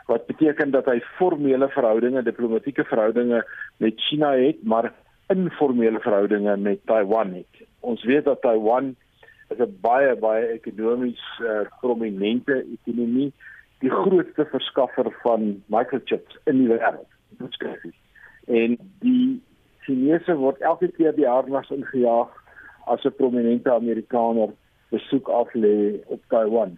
[0.05, 3.43] wat beteken dat hy formele verhoudinge, diplomatieke verhoudinge
[3.77, 4.91] met China het, maar
[5.31, 7.63] informele verhoudinge met Taiwan het.
[7.79, 8.95] Ons weet dat Taiwan
[9.49, 13.31] is 'n baie baie ekonomies uh, prominente ekonomie
[13.83, 17.09] die grootste verskaffer van microchips in die wêreld.
[18.47, 19.41] En die
[19.83, 22.31] Chinese word elke keer die harnas ingejaag
[22.87, 24.53] as 'n prominente Amerikaner
[24.91, 26.77] besoek af lê op Taiwan.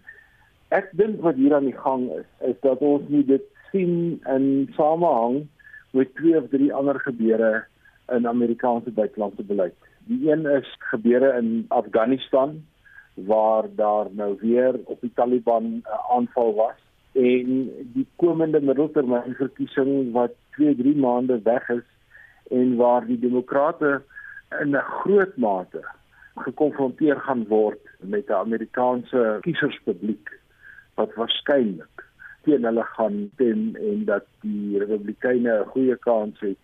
[0.69, 4.73] Ek dink wat hier aan die gang is, is dat ons nie dit sien in
[4.77, 5.47] samehang
[5.93, 7.65] met twee of drie ander gebeure
[8.09, 9.75] in Amerikaanse buitelandse beleid.
[10.09, 12.65] Die een is gebeure in Afghanistan
[13.13, 16.84] waar daar nou weer op die Taliban 'n aanval was
[17.15, 17.51] en
[17.95, 21.85] die komende middeltermynverkiesing wat 2-3 maande weg is
[22.51, 24.01] en waar die demokrate
[24.61, 25.83] in 'n groot mate
[26.35, 30.29] gekonfronteer gaan word met 'n Amerikaanse kieserspubliek
[30.95, 32.03] wat waarskynlik
[32.43, 36.61] teen hulle gaan stem en dat die republikeine 'n goeie kans het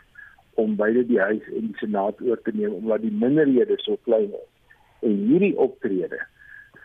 [0.53, 4.29] om beide die huis en die senaat oor te neem omdat die minderhede so klein
[4.29, 4.49] is.
[4.99, 6.19] En hierdie optrede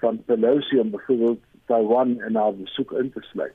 [0.01, 3.55] van Pelosi om byvoorbeeld Taiwan in haar besoek in te sluit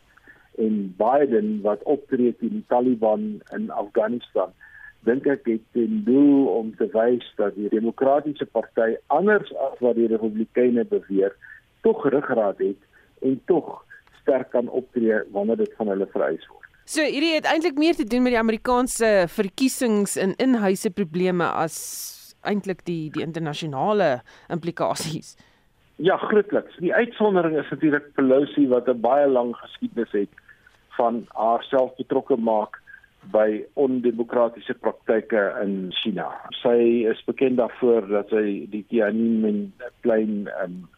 [0.60, 4.52] en Biden wat optree teen die Taliban in Afghanistan
[5.08, 9.98] dink ek het ten doel om te wys dat die demokratiese party anders as wat
[9.98, 11.34] die republikeine beweer
[11.86, 13.80] tog ruggraat het en tog
[14.22, 16.68] sterk kan optree wanneer dit van hulle vereis word.
[16.86, 21.78] So hierdie het eintlik meer te doen met die Amerikaanse verkiesings en inhuise probleme as
[22.46, 24.20] eintlik die die internasionale
[24.54, 25.36] implikasies.
[26.02, 26.78] Ja, grootliks.
[26.82, 30.34] Die uitsondering is natuurlik Pelosi wat 'n baie lang geskiedenis het
[30.98, 32.82] van haarself betrokke maak
[33.32, 36.32] by ondemokratiese praktyke in China.
[36.50, 40.90] Sy is bekend daarvoor dat sy die Tiananmen plein um,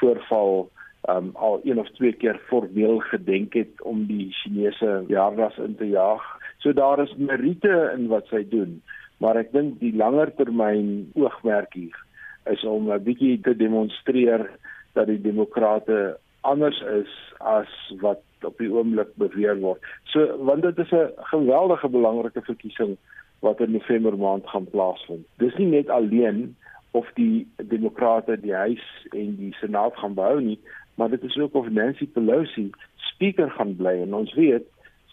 [0.00, 0.68] voorval
[1.08, 5.88] um, al een of twee keer formeel gedenk het om die Chinese jaardas in te
[5.88, 6.22] jaag.
[6.58, 8.82] So daar is meriete in wat sy doen,
[9.16, 11.96] maar ek dink die langer termyn oogmerk hier
[12.44, 14.50] is om 'n bietjie te demonstreer
[14.92, 19.80] dat die demokrate anders is as wat op die oomblik beweer word.
[20.04, 22.96] So want dit is 'n geweldige belangrike verkiesing
[23.40, 25.26] wat in November maand gaan plaasvind.
[25.36, 26.56] Dis nie net alleen
[26.90, 30.58] of die demokrate die huis en die senaat gaan behou nie,
[30.94, 34.66] maar dit is ook of Nancy Pelosi spreker gaan bly en ons weet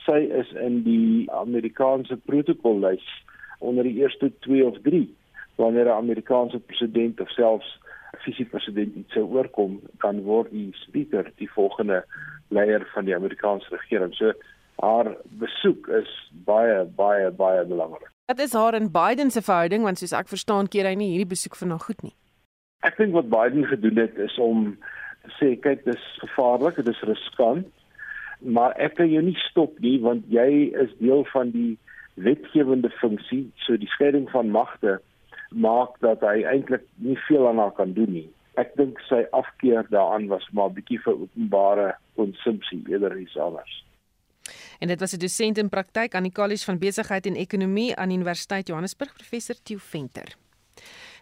[0.06, 3.06] sy is in die Amerikaanse protokollys
[3.60, 5.08] onder die eerste 2 of 3
[5.58, 7.80] wanneer 'n Amerikaanse president of selfs
[8.26, 12.04] visiepresident iets sou oorkom, kan word die spreker die volgende
[12.50, 14.14] leier van die Amerikaanse regering.
[14.16, 14.34] So
[14.82, 16.10] haar besoek is
[16.46, 18.12] baie baie baie belangrik.
[18.26, 21.34] Wat is haar en Biden se verhouding want soos ek verstaan keer hy nie hierdie
[21.34, 22.14] besoek van haar goed nie.
[22.86, 24.78] Ek dink wat Biden gedoen het is om
[25.24, 27.68] te sê kyk dis gevaarlik, dit is riskant,
[28.40, 31.78] maar ek kan jou nie stop nie want jy is deel van die
[32.18, 34.98] wetgewende funksie, so die skeiding van magte
[35.50, 38.30] maak dat hy eintlik nie veel aan haar kan doen nie.
[38.58, 43.84] Ek dink sy afkeer daaraan was maar 'n bietjie vir openbare konsumpsie eerder iets anders.
[44.80, 48.12] En dit was 'n dosent in praktyk aan die College van Besigheid en Ekonomie aan
[48.12, 50.36] Universiteit Johannesburg, professor Theo Venter.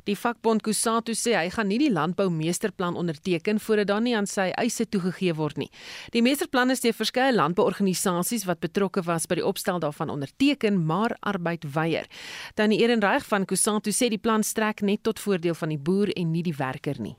[0.06, 4.51] Die vakbond Kusatu sê hy gaan nie die landboumeesterplan onderteken voordat dan nie aan sy
[4.53, 5.72] eise toegegee word nie.
[6.14, 11.18] Die meesterplan is deur verskeie landbouorganisasies wat betrokke was by die opstel daarvan onderteken, maar
[11.26, 12.06] arbeid weier.
[12.53, 16.14] Dan die Ehrenreich van Kusatu sê die plan strek net tot voordeel van die boer
[16.14, 17.18] en nie die werker nie.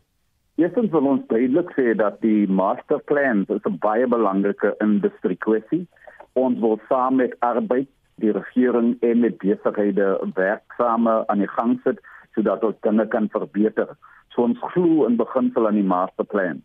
[0.62, 5.89] Eerstens wil ons duidelik sê dat die masterplan 'n baie belangrike industriekwessie.
[6.34, 7.89] Ons wil saam met arbeid,
[8.22, 11.99] die regering en met besighede werksame aan die gang sit
[12.37, 13.97] sodat ons dinge kan verbeter.
[14.34, 16.61] So ons glo in beginsel aan die masterplan.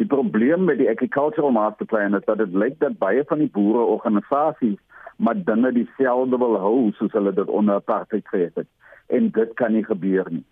[0.00, 4.78] Die probleem met die agricultural masterplan is dat dit lyk dat baie van die boereorganisasies
[5.20, 8.68] maar dinge dieselfde wil hou soos hulle dit onder apartheid gehad het.
[9.12, 10.44] En dit kan nie gebeur nie.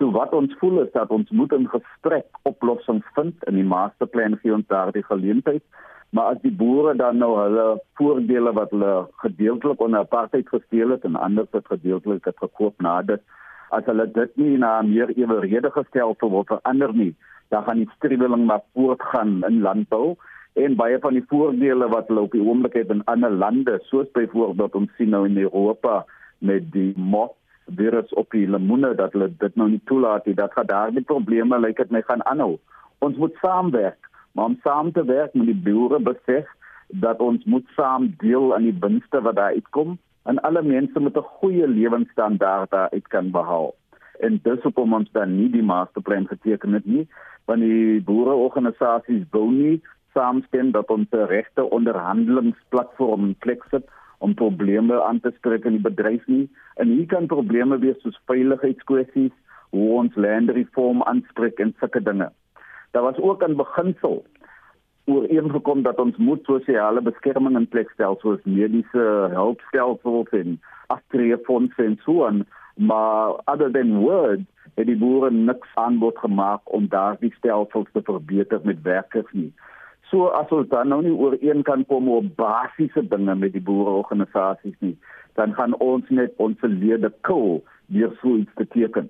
[0.00, 4.38] So wat ons voel is dat ons moet 'n gesprek oplossing vind in die masterplan
[4.42, 5.62] gee ons daardie geleentheid.
[6.10, 11.04] Maar as die boere dan nou hulle voordele wat hulle gedeeltelik onder apartheid gesteel het
[11.04, 13.22] en ander het gedeeltelik het gekoop na dit
[13.68, 17.14] as hulle dit nie na 'n meer eweredige stelsel wil verander nie,
[17.48, 20.16] dan gaan die streweling maar voortgaan in landbou.
[20.54, 24.10] En baie van die voordele wat hulle op die oomblik het in ander lande soos
[24.12, 26.04] byvoorbeeld ons sien nou in Europa
[26.38, 27.34] met die mot
[27.66, 31.04] virus op die lemoene dat hulle dit nou nie toelaat nie dat gaan daar die
[31.04, 32.58] probleme lyk dit my gaan aanhou.
[32.98, 36.48] Ons moet saamwerk maar om saam te werk met die boere besef
[36.88, 41.16] dat ons moet saam deel aan die winste wat daar uitkom en alle mense met
[41.16, 43.74] 'n goeie lewensstandaard daar uit kan behaal
[44.20, 47.08] en dis hoekom ons dan nie die masterplan geteken het nie
[47.44, 49.82] want die boereorganisasies wou nie
[50.16, 53.86] saamstem dat ons 'n regte onderhandelingsplatform plek sit
[54.18, 56.48] om probleme aan te spreek in die bedryf nie.
[56.74, 59.34] En hier kan probleme wees soos veiligheidskwessies,
[59.70, 62.30] hoe ons landreform aanspreek en sulke dinge.
[62.90, 64.24] Daar was ook 'n beginsel
[65.06, 70.58] ooreengekom dat ons moet sosiale beskerming in plek stel soos mediese hulpstelsels en
[70.94, 72.44] aftreefondse en so aan,
[72.76, 74.46] maar other than words
[74.76, 79.52] het die boere niks aanbod gemaak om daardie stelsels te verbeter met werkers nie.
[80.10, 84.76] So as ons dan nou nie ooreen kan kom oor basiese dinge met die boereorganisasies
[84.84, 84.94] nie,
[85.38, 87.62] dan gaan ons net ons lede kil
[87.94, 89.08] deur so iets te teken.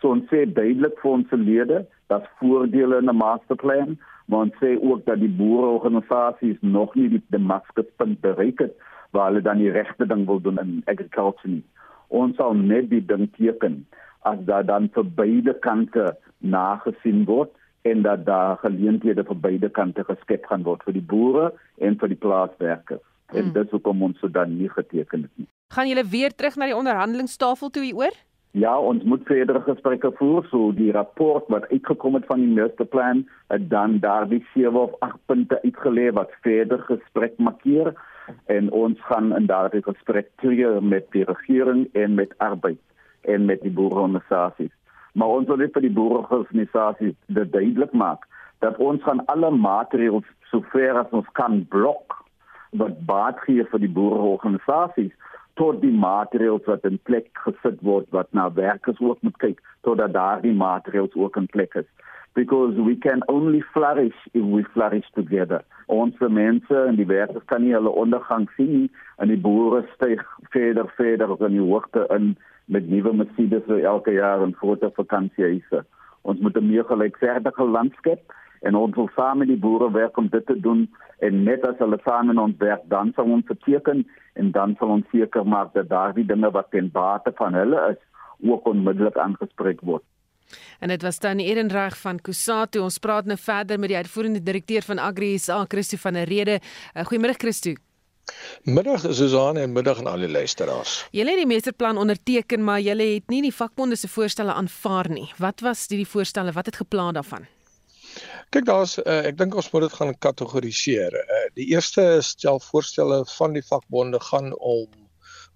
[0.00, 5.04] So ons sê duidelik vir ons lede dat voordele in 'n masterplan, ons sê ook
[5.06, 8.76] dat die boereorganisasies nog nie die Damaskuspunt bereik het
[9.10, 11.64] waar hulle dan die regte ding wil doen in agriculture nie.
[12.08, 13.82] Ons sal net die ding teken
[14.28, 17.52] as daar dan vir beide kante nagesien word
[17.82, 22.12] en dat daar geleenthede vir beide kante geskep gaan word vir die boere en vir
[22.12, 23.02] die plaaswerkers.
[23.32, 23.38] Hmm.
[23.38, 25.48] En dit hoekom ons so dan nie geteken het nie.
[25.72, 28.14] Gaan julle weer terug na die onderhandelingstafel toe hieroor?
[28.52, 30.44] Ja, ons moet verdere gesprekke voer.
[30.50, 35.16] So die rapport wat uitgekom het van die masterplan het dan daardie 7 of 8
[35.26, 37.94] punte uitgelê wat verder gesprek markeer.
[38.46, 42.80] En ons gaan in daardie gesprek tree met die regering en met arbeid
[43.22, 44.72] en met die boereorganisasies
[45.12, 48.24] maar ons wil net vir die boereorganisasies dit duidelik maak
[48.64, 52.16] dat ons gaan alle maatreëls sover as ons kan blok
[52.80, 55.12] wat baat gee vir die boereorganisasies
[55.54, 60.12] tot die maatreëls wat in plek gesit word wat na werkers ook moet kyk totdat
[60.12, 61.90] daardie maatreëls ook in plek is
[62.34, 65.62] because we can only flourish if we flourish together.
[65.88, 68.88] Ons mense en die werkers kan nie hulle ondergang sien
[69.18, 70.22] en die boere styg
[70.54, 72.32] verder verder in die hoogte in
[72.72, 75.84] met nuwe Mercedes elke jaar en groter vakansiehuise.
[76.22, 78.20] Ons moet 'n meer gelykwaardige landskap
[78.62, 80.86] en ons wil saam met die boere werk om dit te doen
[81.18, 84.06] en net as hulle saam in ons werk dan sal ons verteken
[84.40, 88.00] en dan sal ons seker maak dat daardie dinge wat ten bate van hulle is
[88.50, 90.02] ook onmiddellik aangespreek word.
[90.78, 92.82] En dit was dan Erenreg van Kusatu.
[92.82, 96.58] Ons praat nou verder met die uitvoerende direkteur van Agri SA, Christo van der Rede.
[96.58, 97.72] Uh, Goeiemôre Christo.
[98.62, 101.06] Middag Susan en middag aan al die luisteraars.
[101.10, 105.26] Julle het die meesterplan onderteken, maar julle het nie die vakbonde se voorstelle aanvaar nie.
[105.38, 106.52] Wat was die voorstelle?
[106.52, 107.48] Wat het geplan daarvan?
[108.52, 111.14] Kyk, daar's uh, ek dink ons moet dit gaan kategoriseer.
[111.22, 114.88] Uh, die eerste stel voorstelle van die vakbonde gaan om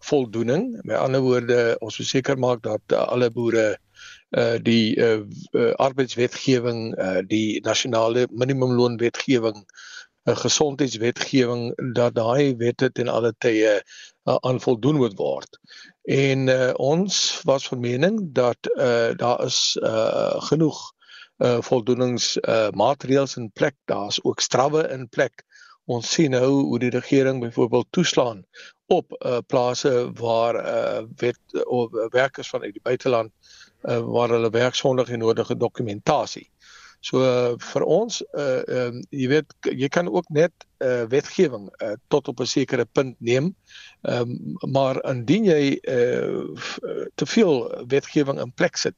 [0.07, 0.71] voldoening.
[0.83, 3.75] Met ander woorde, ons moet seker maak dat uh, alle boere
[4.37, 5.23] uh die uh,
[5.57, 9.63] uh arbeidswetgewing uh die nasionale minimumloonwetgewing
[10.27, 15.59] 'n gesondheidswetgewing dat daai wette ten alle tye uh, aan voldoen moet word.
[16.03, 20.81] En uh, ons was van mening dat uh, daar is uh, genoeg
[21.39, 25.45] uh, voldoenings uh, maatreëls in plek, daar's ook strawwe in plek.
[25.87, 28.45] Ons sien nou hoe die regering byvoorbeeld toeslaan
[28.87, 33.31] op uh, plase waar uh, wet of uh, werkers van uit die buiteland
[33.83, 36.51] uh, waar hulle werk sonder genodige dokumentasie.
[37.07, 41.95] So uh, vir ons uh um, jy weet jy kan ook net uh wetgewing uh,
[42.11, 43.55] tot op 'n sekere punt neem.
[44.03, 46.57] Ehm um, maar indien jy uh
[47.15, 48.97] te veel wetgewing in plek sit,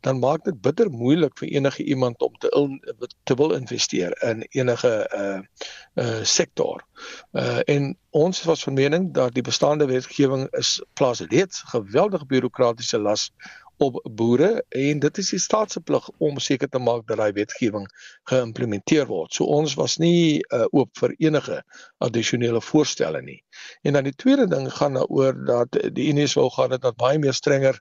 [0.00, 2.78] dan maak dit bitter moeilik vir enige iemand om te il,
[3.22, 5.40] te wil investeer in enige uh
[6.04, 6.84] uh sektor.
[7.32, 12.98] Uh en ons was van mening dat die bestaande wetgewing is plaas reeds geweldige bureaukratiese
[12.98, 13.30] las
[13.78, 17.32] op boere en dit is die staat se plig om seker te maak dat daai
[17.32, 17.86] wetgewing
[18.30, 19.34] geïmplementeer word.
[19.34, 21.60] So ons was nie uh, oop vir enige
[22.02, 23.38] addisionele voorstelle nie.
[23.86, 27.22] En dan die tweede ding gaan daaroor dat die Unie sou gaan dit dat baie
[27.22, 27.78] meer strenger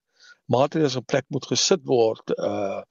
[0.51, 2.81] maatreëls in plek moet gesit word uh,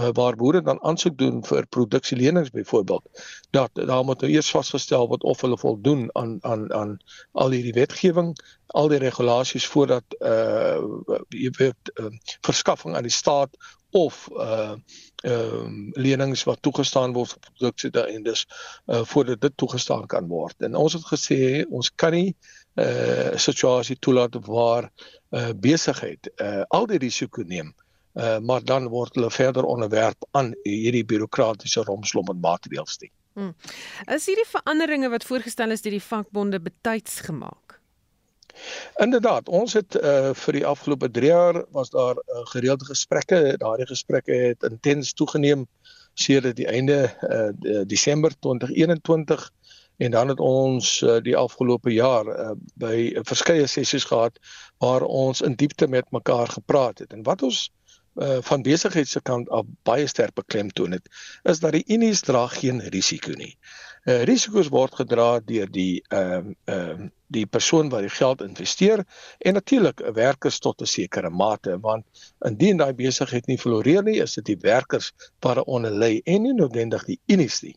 [0.00, 5.08] uh waar boere dan aansoek doen vir produksielenings byvoorbeeld dat daar moet nou eers vasgestel
[5.08, 6.96] word of hulle voldoen aan aan aan
[7.32, 8.34] al hierdie wetgewing
[8.66, 10.82] al die regulasies voordat uh
[11.30, 12.10] jy weet uh,
[12.46, 13.56] verskaffing aan die staat
[13.94, 14.74] of uh
[15.24, 18.42] ehm um, lenings wat toegestaan word vir produksie daarin dis
[18.92, 20.58] uh voordat dit toegestaan kan word.
[20.58, 21.38] En ons het gesê
[21.70, 24.90] ons kan nie uh 'n situasie toelaat waar
[25.30, 27.74] uh besigheid uh al die risiko neem.
[28.14, 33.10] Uh maar dan word hulle verder onderwerp aan hierdie bureaukratiese romslomp en maatreëls nie.
[33.34, 33.54] Hmm.
[34.06, 37.80] Is hierdie veranderinge wat voorgestel is deur die vakbonde betyds gemaak?
[39.02, 43.56] Inderdaad, ons het uh vir die afgelope 3 jaar was daar uh, gereelde gesprekke.
[43.58, 45.66] Daardie gesprekke het intens toegeneem
[46.14, 49.50] sedert die einde uh Desember 2021
[49.96, 54.38] en dan het ons uh, die afgelope jaar uh, by uh, verskeie sessies gehad
[54.82, 57.12] waar ons in diepte met mekaar gepraat het.
[57.12, 57.70] En wat ons
[58.14, 61.08] uh, van besigheid se kant af baie sterk beklemtoon het,
[61.42, 63.56] is dat die unies dra geen risiko nie.
[64.04, 68.42] Uh, risiko's word gedra deur die ehm uh, ehm uh, die persoon wat die geld
[68.44, 69.00] investeer
[69.38, 72.04] en natuurlik werkers tot 'n sekere mate want
[72.46, 76.52] indien daai besigheid nie floreer nie is dit die werkers wat daaronder lê en nie
[76.52, 77.74] noodwendig die unies nie.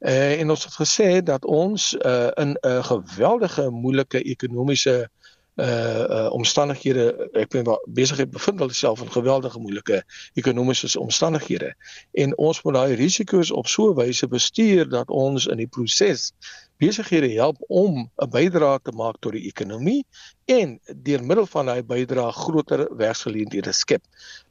[0.00, 5.21] Uh, en ons het gesê dat ons uh, in 'n geweldige moeilike ekonomiese uh
[6.32, 10.02] omstandighede ek ben besigheid bevind hulle self in geweldige moeilike
[10.34, 11.74] ekonomiese omstandighede
[12.12, 16.32] en ons moet daai risiko's op so 'n wyse bestuur dat ons in die proses
[16.82, 20.06] besighede help om 'n bydrae te maak tot die ekonomie
[20.44, 24.02] en deur middel van daai bydrae groter werksgeleenthede skep.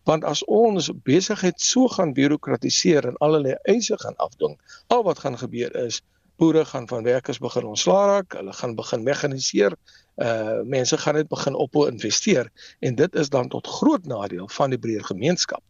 [0.04, 4.56] Want as ons besigheid so gaan bureaukratiseer en allerlei eise gaan afdwing
[4.88, 6.02] al wat gaan gebeur is
[6.42, 9.78] boere gaan van werkers begin ontslaa raak, hulle gaan begin mekaniseer.
[10.22, 14.74] Uh mense gaan net begin ophou investeer en dit is dan tot groot nadeel van
[14.74, 15.64] die breër gemeenskap.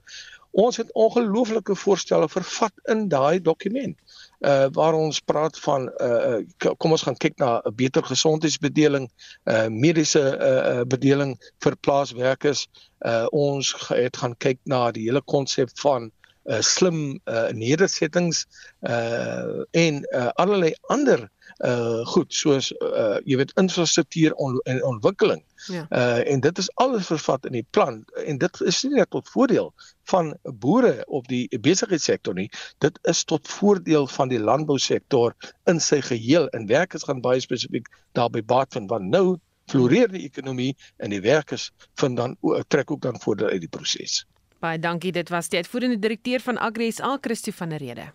[0.52, 3.96] Ons het ongelooflike voorstelle vervat in daai dokument.
[4.40, 6.40] Uh waar ons praat van uh
[6.78, 9.08] kom ons gaan kyk na 'n beter gesondheidsbedeling,
[9.46, 12.68] uh mediese uh bedeling vir plaaswerkers.
[13.06, 16.12] Uh ons het gaan kyk na die hele konsep van
[16.46, 18.46] uh, slim uh, nedersettings
[18.80, 21.30] uh, en uh, allerlei ander
[21.66, 25.44] uh goed soos uh jy weet infrastruktuur on, en ontwikkeling.
[25.68, 25.86] Ja.
[25.90, 29.30] Uh en dit is alles vervat in die plan en dit is nie net tot
[29.30, 29.74] voordeel
[30.10, 30.34] van
[30.64, 32.50] boere op die besigheidssektor nie.
[32.80, 35.36] Dit is tot voordeel van die landbousektor
[35.70, 39.38] in sy geheel en werkers gaan baie spesifiek daarby baat vind want nou
[39.72, 41.70] floreer die ekonomie en die werkers
[42.00, 42.38] vind dan
[42.68, 44.26] trek ook dan voordeel uit die proses.
[44.62, 45.12] Baie dankie.
[45.12, 48.12] Dit was die uitvoerende direkteur van Agri SA, Christo van der Rede.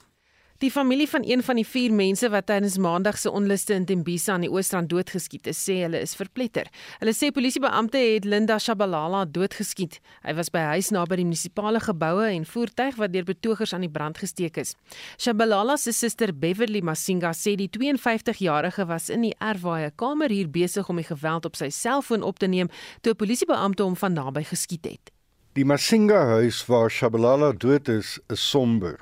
[0.62, 4.32] Die familie van een van die vier mense wat tydens Maandag se onluste in Tembisa
[4.32, 6.70] aan die Oostrand doodgeskiet is, sê hulle is verpletter.
[7.00, 9.98] Hulle sê polisiebeampte het Linda Shabalala doodgeskiet.
[10.22, 13.92] Hy was by huis naby die munisipale geboue en voertuig wat deur betogers aan die
[13.92, 14.72] brand gesteek is.
[15.18, 20.88] Shabalala se suster Beverly Masinga sê die 52-jarige was in die erwaaie kamer hier besig
[20.88, 22.70] om die geweld op sy selfoon op te neem
[23.02, 25.15] toe 'n polisiebeampte hom van naby geskiet het.
[25.56, 28.98] Die Masinga huis waar Shabalala dood is, is somber.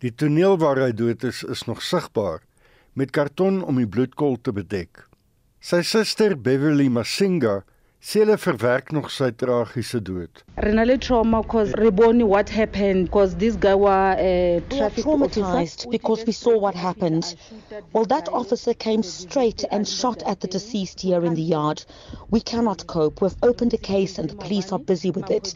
[0.00, 2.40] Die toneel waar hy dood is, is nog sigbaar
[2.96, 5.02] met karton om die bloedkol te bedek.
[5.60, 7.58] Sy suster Beverly Masinga
[8.00, 10.42] hulle verwerk nog sy tragiese dood.
[10.56, 15.90] Renale trauma cause re bone what happened because this guy was a uh, traffic traumatized
[15.90, 17.36] because we saw what happened.
[17.92, 21.84] Well that officer came straight and shot at the deceased here in the yard.
[22.30, 23.20] We cannot cope.
[23.20, 25.54] We've opened a case and the police are busy with it.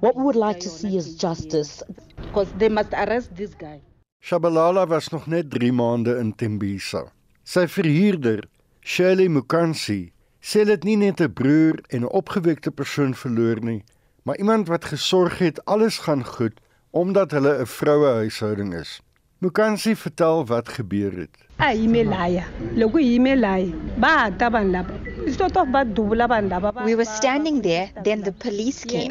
[0.00, 1.82] What we would like to see is justice
[2.16, 3.80] because they must arrest this guy.
[4.22, 7.10] Shabalala was nog net 3 maande in Tembisa.
[7.44, 8.44] Sy verhuurder,
[8.80, 10.12] Shirley Mukansi,
[10.46, 13.84] sê dit nie net 'n broer en 'n opgewekte persoon verloor nie,
[14.22, 19.00] maar iemand wat gesorg het alles gaan goed omdat hulle 'n vroue huishouding is.
[19.38, 21.45] Mukansi vertel wat gebeur het.
[21.58, 22.44] Ayimelaya
[22.76, 29.10] loko yimelaya ba ta vanhu lava we were standing there then the police came.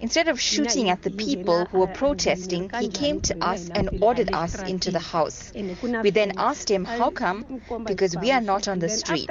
[0.00, 4.32] instead of shooting at the people who were protesting he came to us and ordered
[4.34, 5.52] us into the house.
[6.04, 7.44] We then asked him how come?
[7.84, 9.30] because we are not on the street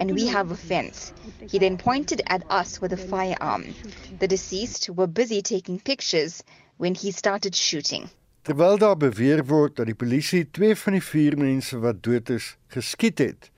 [0.00, 1.12] and we have a fence.
[1.50, 3.74] He then pointed at us with a firearm.
[4.20, 6.44] the deceased were busy taking pictures
[6.76, 8.10] when he started shooting
[8.46, 12.52] Terwyl daar beweer word dat die polisie twee van die vier mense wat dood is
[12.70, 13.48] geskiet het,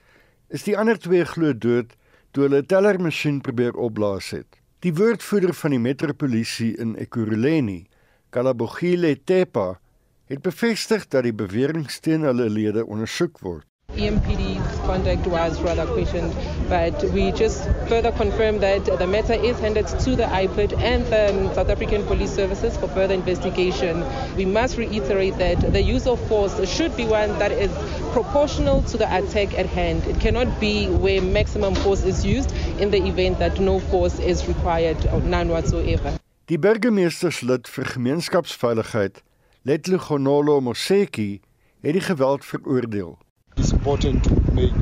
[0.48, 1.92] is die ander twee glo dood
[2.32, 4.48] toe hulle 'n tellermasjien probeer opblaas het.
[4.80, 7.84] Die woordvoerder van die metropolisie in Ekurhuleni,
[8.30, 9.78] Kalabogile Tepa,
[10.24, 13.66] het bevestig dat die bewering teen hulle lede ondersoek word.
[13.98, 16.34] EMPD's conduct was rather questioned,
[16.68, 21.54] but we just further confirm that the matter is handed to the IPID and the
[21.54, 24.04] South African Police Services for further investigation.
[24.36, 27.70] We must reiterate that the use of force should be one that is
[28.12, 30.04] proportional to the attack at hand.
[30.06, 34.46] It cannot be where maximum force is used in the event that no force is
[34.46, 36.12] required, none whatsoever.
[36.48, 39.22] Die burgemeesterslid vir gemeenskapsveiligheid,
[39.68, 41.42] Letlu Gonolo Moseki,
[41.84, 43.18] het die geweld veroordeel.
[43.58, 44.72] It's important to make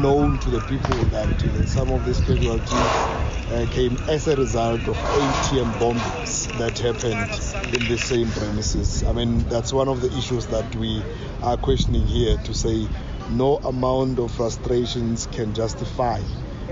[0.00, 4.80] known to the people that uh, some of these casualties uh, came as a result
[4.88, 9.02] of ATM bombings that happened in the same premises.
[9.02, 11.02] I mean, that's one of the issues that we
[11.42, 12.86] are questioning here to say
[13.30, 16.20] no amount of frustrations can justify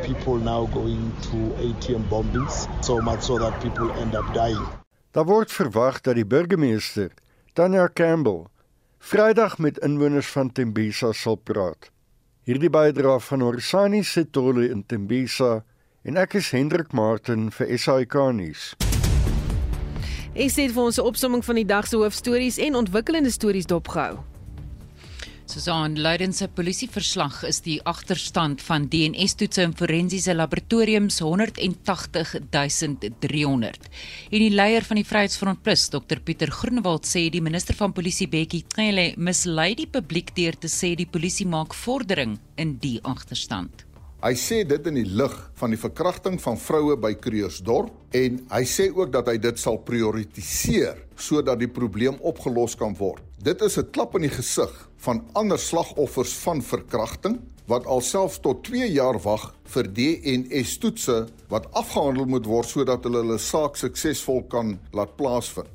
[0.02, 4.66] people now going to ATM bombings so much so that people end up dying.
[5.12, 7.10] Daar word verwag dat die burgemeester,
[7.52, 8.46] Tanya Campbell,
[9.00, 11.88] Vrydag met inwoners van Tembisa sal praat.
[12.44, 15.62] Hierdie bydra van Orsani Setole in Tembisa
[16.04, 18.66] en ek is Hendrik Martin vir SAK nuus.
[20.36, 24.20] Ek sê vir ons 'n opsomming van die dag se hoofstories en ontwikkelende stories dopgehou.
[25.50, 33.88] Susan Leiden se polisieverslag is die agterstand van DNA-toetse in forensiese laboratoriums 180300.
[34.30, 38.28] En die leier van die Vryheidsfront Plus, Dr Pieter Groenewald sê die minister van polisie
[38.30, 43.90] Bekkie Cele mislei die publiek deur te sê die polisie maak vordering in die agterstand.
[44.20, 48.64] Hy sê dit in die lig van die verkrachting van vroue by Kreeusdorp en hy
[48.68, 53.22] sê ook dat hy dit sal prioritiseer sodat die probleem opgelos kan word.
[53.40, 57.38] Dit is 'n klap in die gesig van ander slagoffers van verkrachting
[57.70, 61.18] wat alself tot 2 jaar wag vir DNS-toetse
[61.52, 65.70] wat afgehandel moet word sodat hulle hulle saak suksesvol kan laat plaasvind.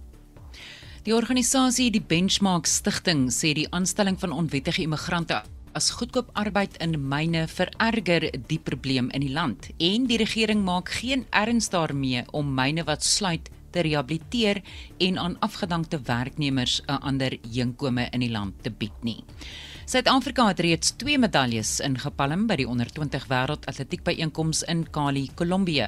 [1.05, 5.43] Die organisasie die Benchmark Stichting sê die aanstelling van onwettige immigrante
[5.75, 10.89] as goedkoop arbeid in myne vererger die probleem in die land en die regering maak
[11.01, 14.61] geen erns daarmee om myne wat sluit te rehabiliteer
[15.03, 19.23] en aan afgedankte werknemers 'n ander inkome in die land te bied nie.
[19.85, 25.29] Suid-Afrika het reeds 2 medaljes ingepalm by die onder 20 wêreld atletiek byeenkoms in Cali,
[25.35, 25.85] Kolumbie.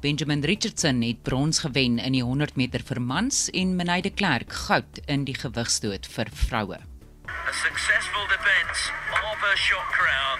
[0.00, 4.52] Benjamin Richardson het brons gewen in die 100 meter vir mans en Meneide de Klerk
[4.52, 6.78] goud in die gewigstoot vir vroue.
[7.26, 10.38] A successful defense of her shot crown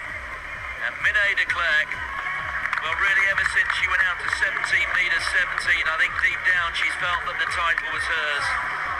[0.87, 2.30] and Meneide de Klerk
[2.81, 4.57] Well, really, ever since she went out to 17
[4.97, 8.45] metres 17, I think deep down she's felt that the title was hers.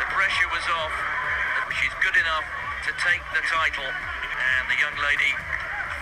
[0.05, 0.93] The pressure was off.
[1.81, 2.45] She's good enough
[2.85, 3.89] to take the title.
[3.89, 5.33] And the young lady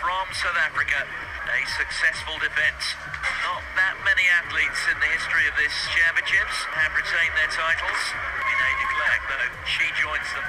[0.03, 1.07] from South Africa,
[1.47, 2.99] a successful defence.
[3.47, 8.01] Not that many athletes in the history of this championships have retained their titles.
[8.43, 10.47] Vinay de Klerk, though, she joins them.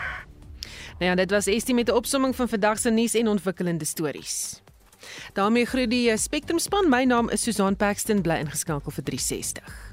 [0.99, 4.61] Nou ja, dit was Estie met 'n opsomming van vandag se nuus en ontwikkelende stories
[5.35, 6.89] daarmee groet die Spectrum span.
[6.89, 9.89] My naam is Susan Paxton bly ingeskakel vir 360.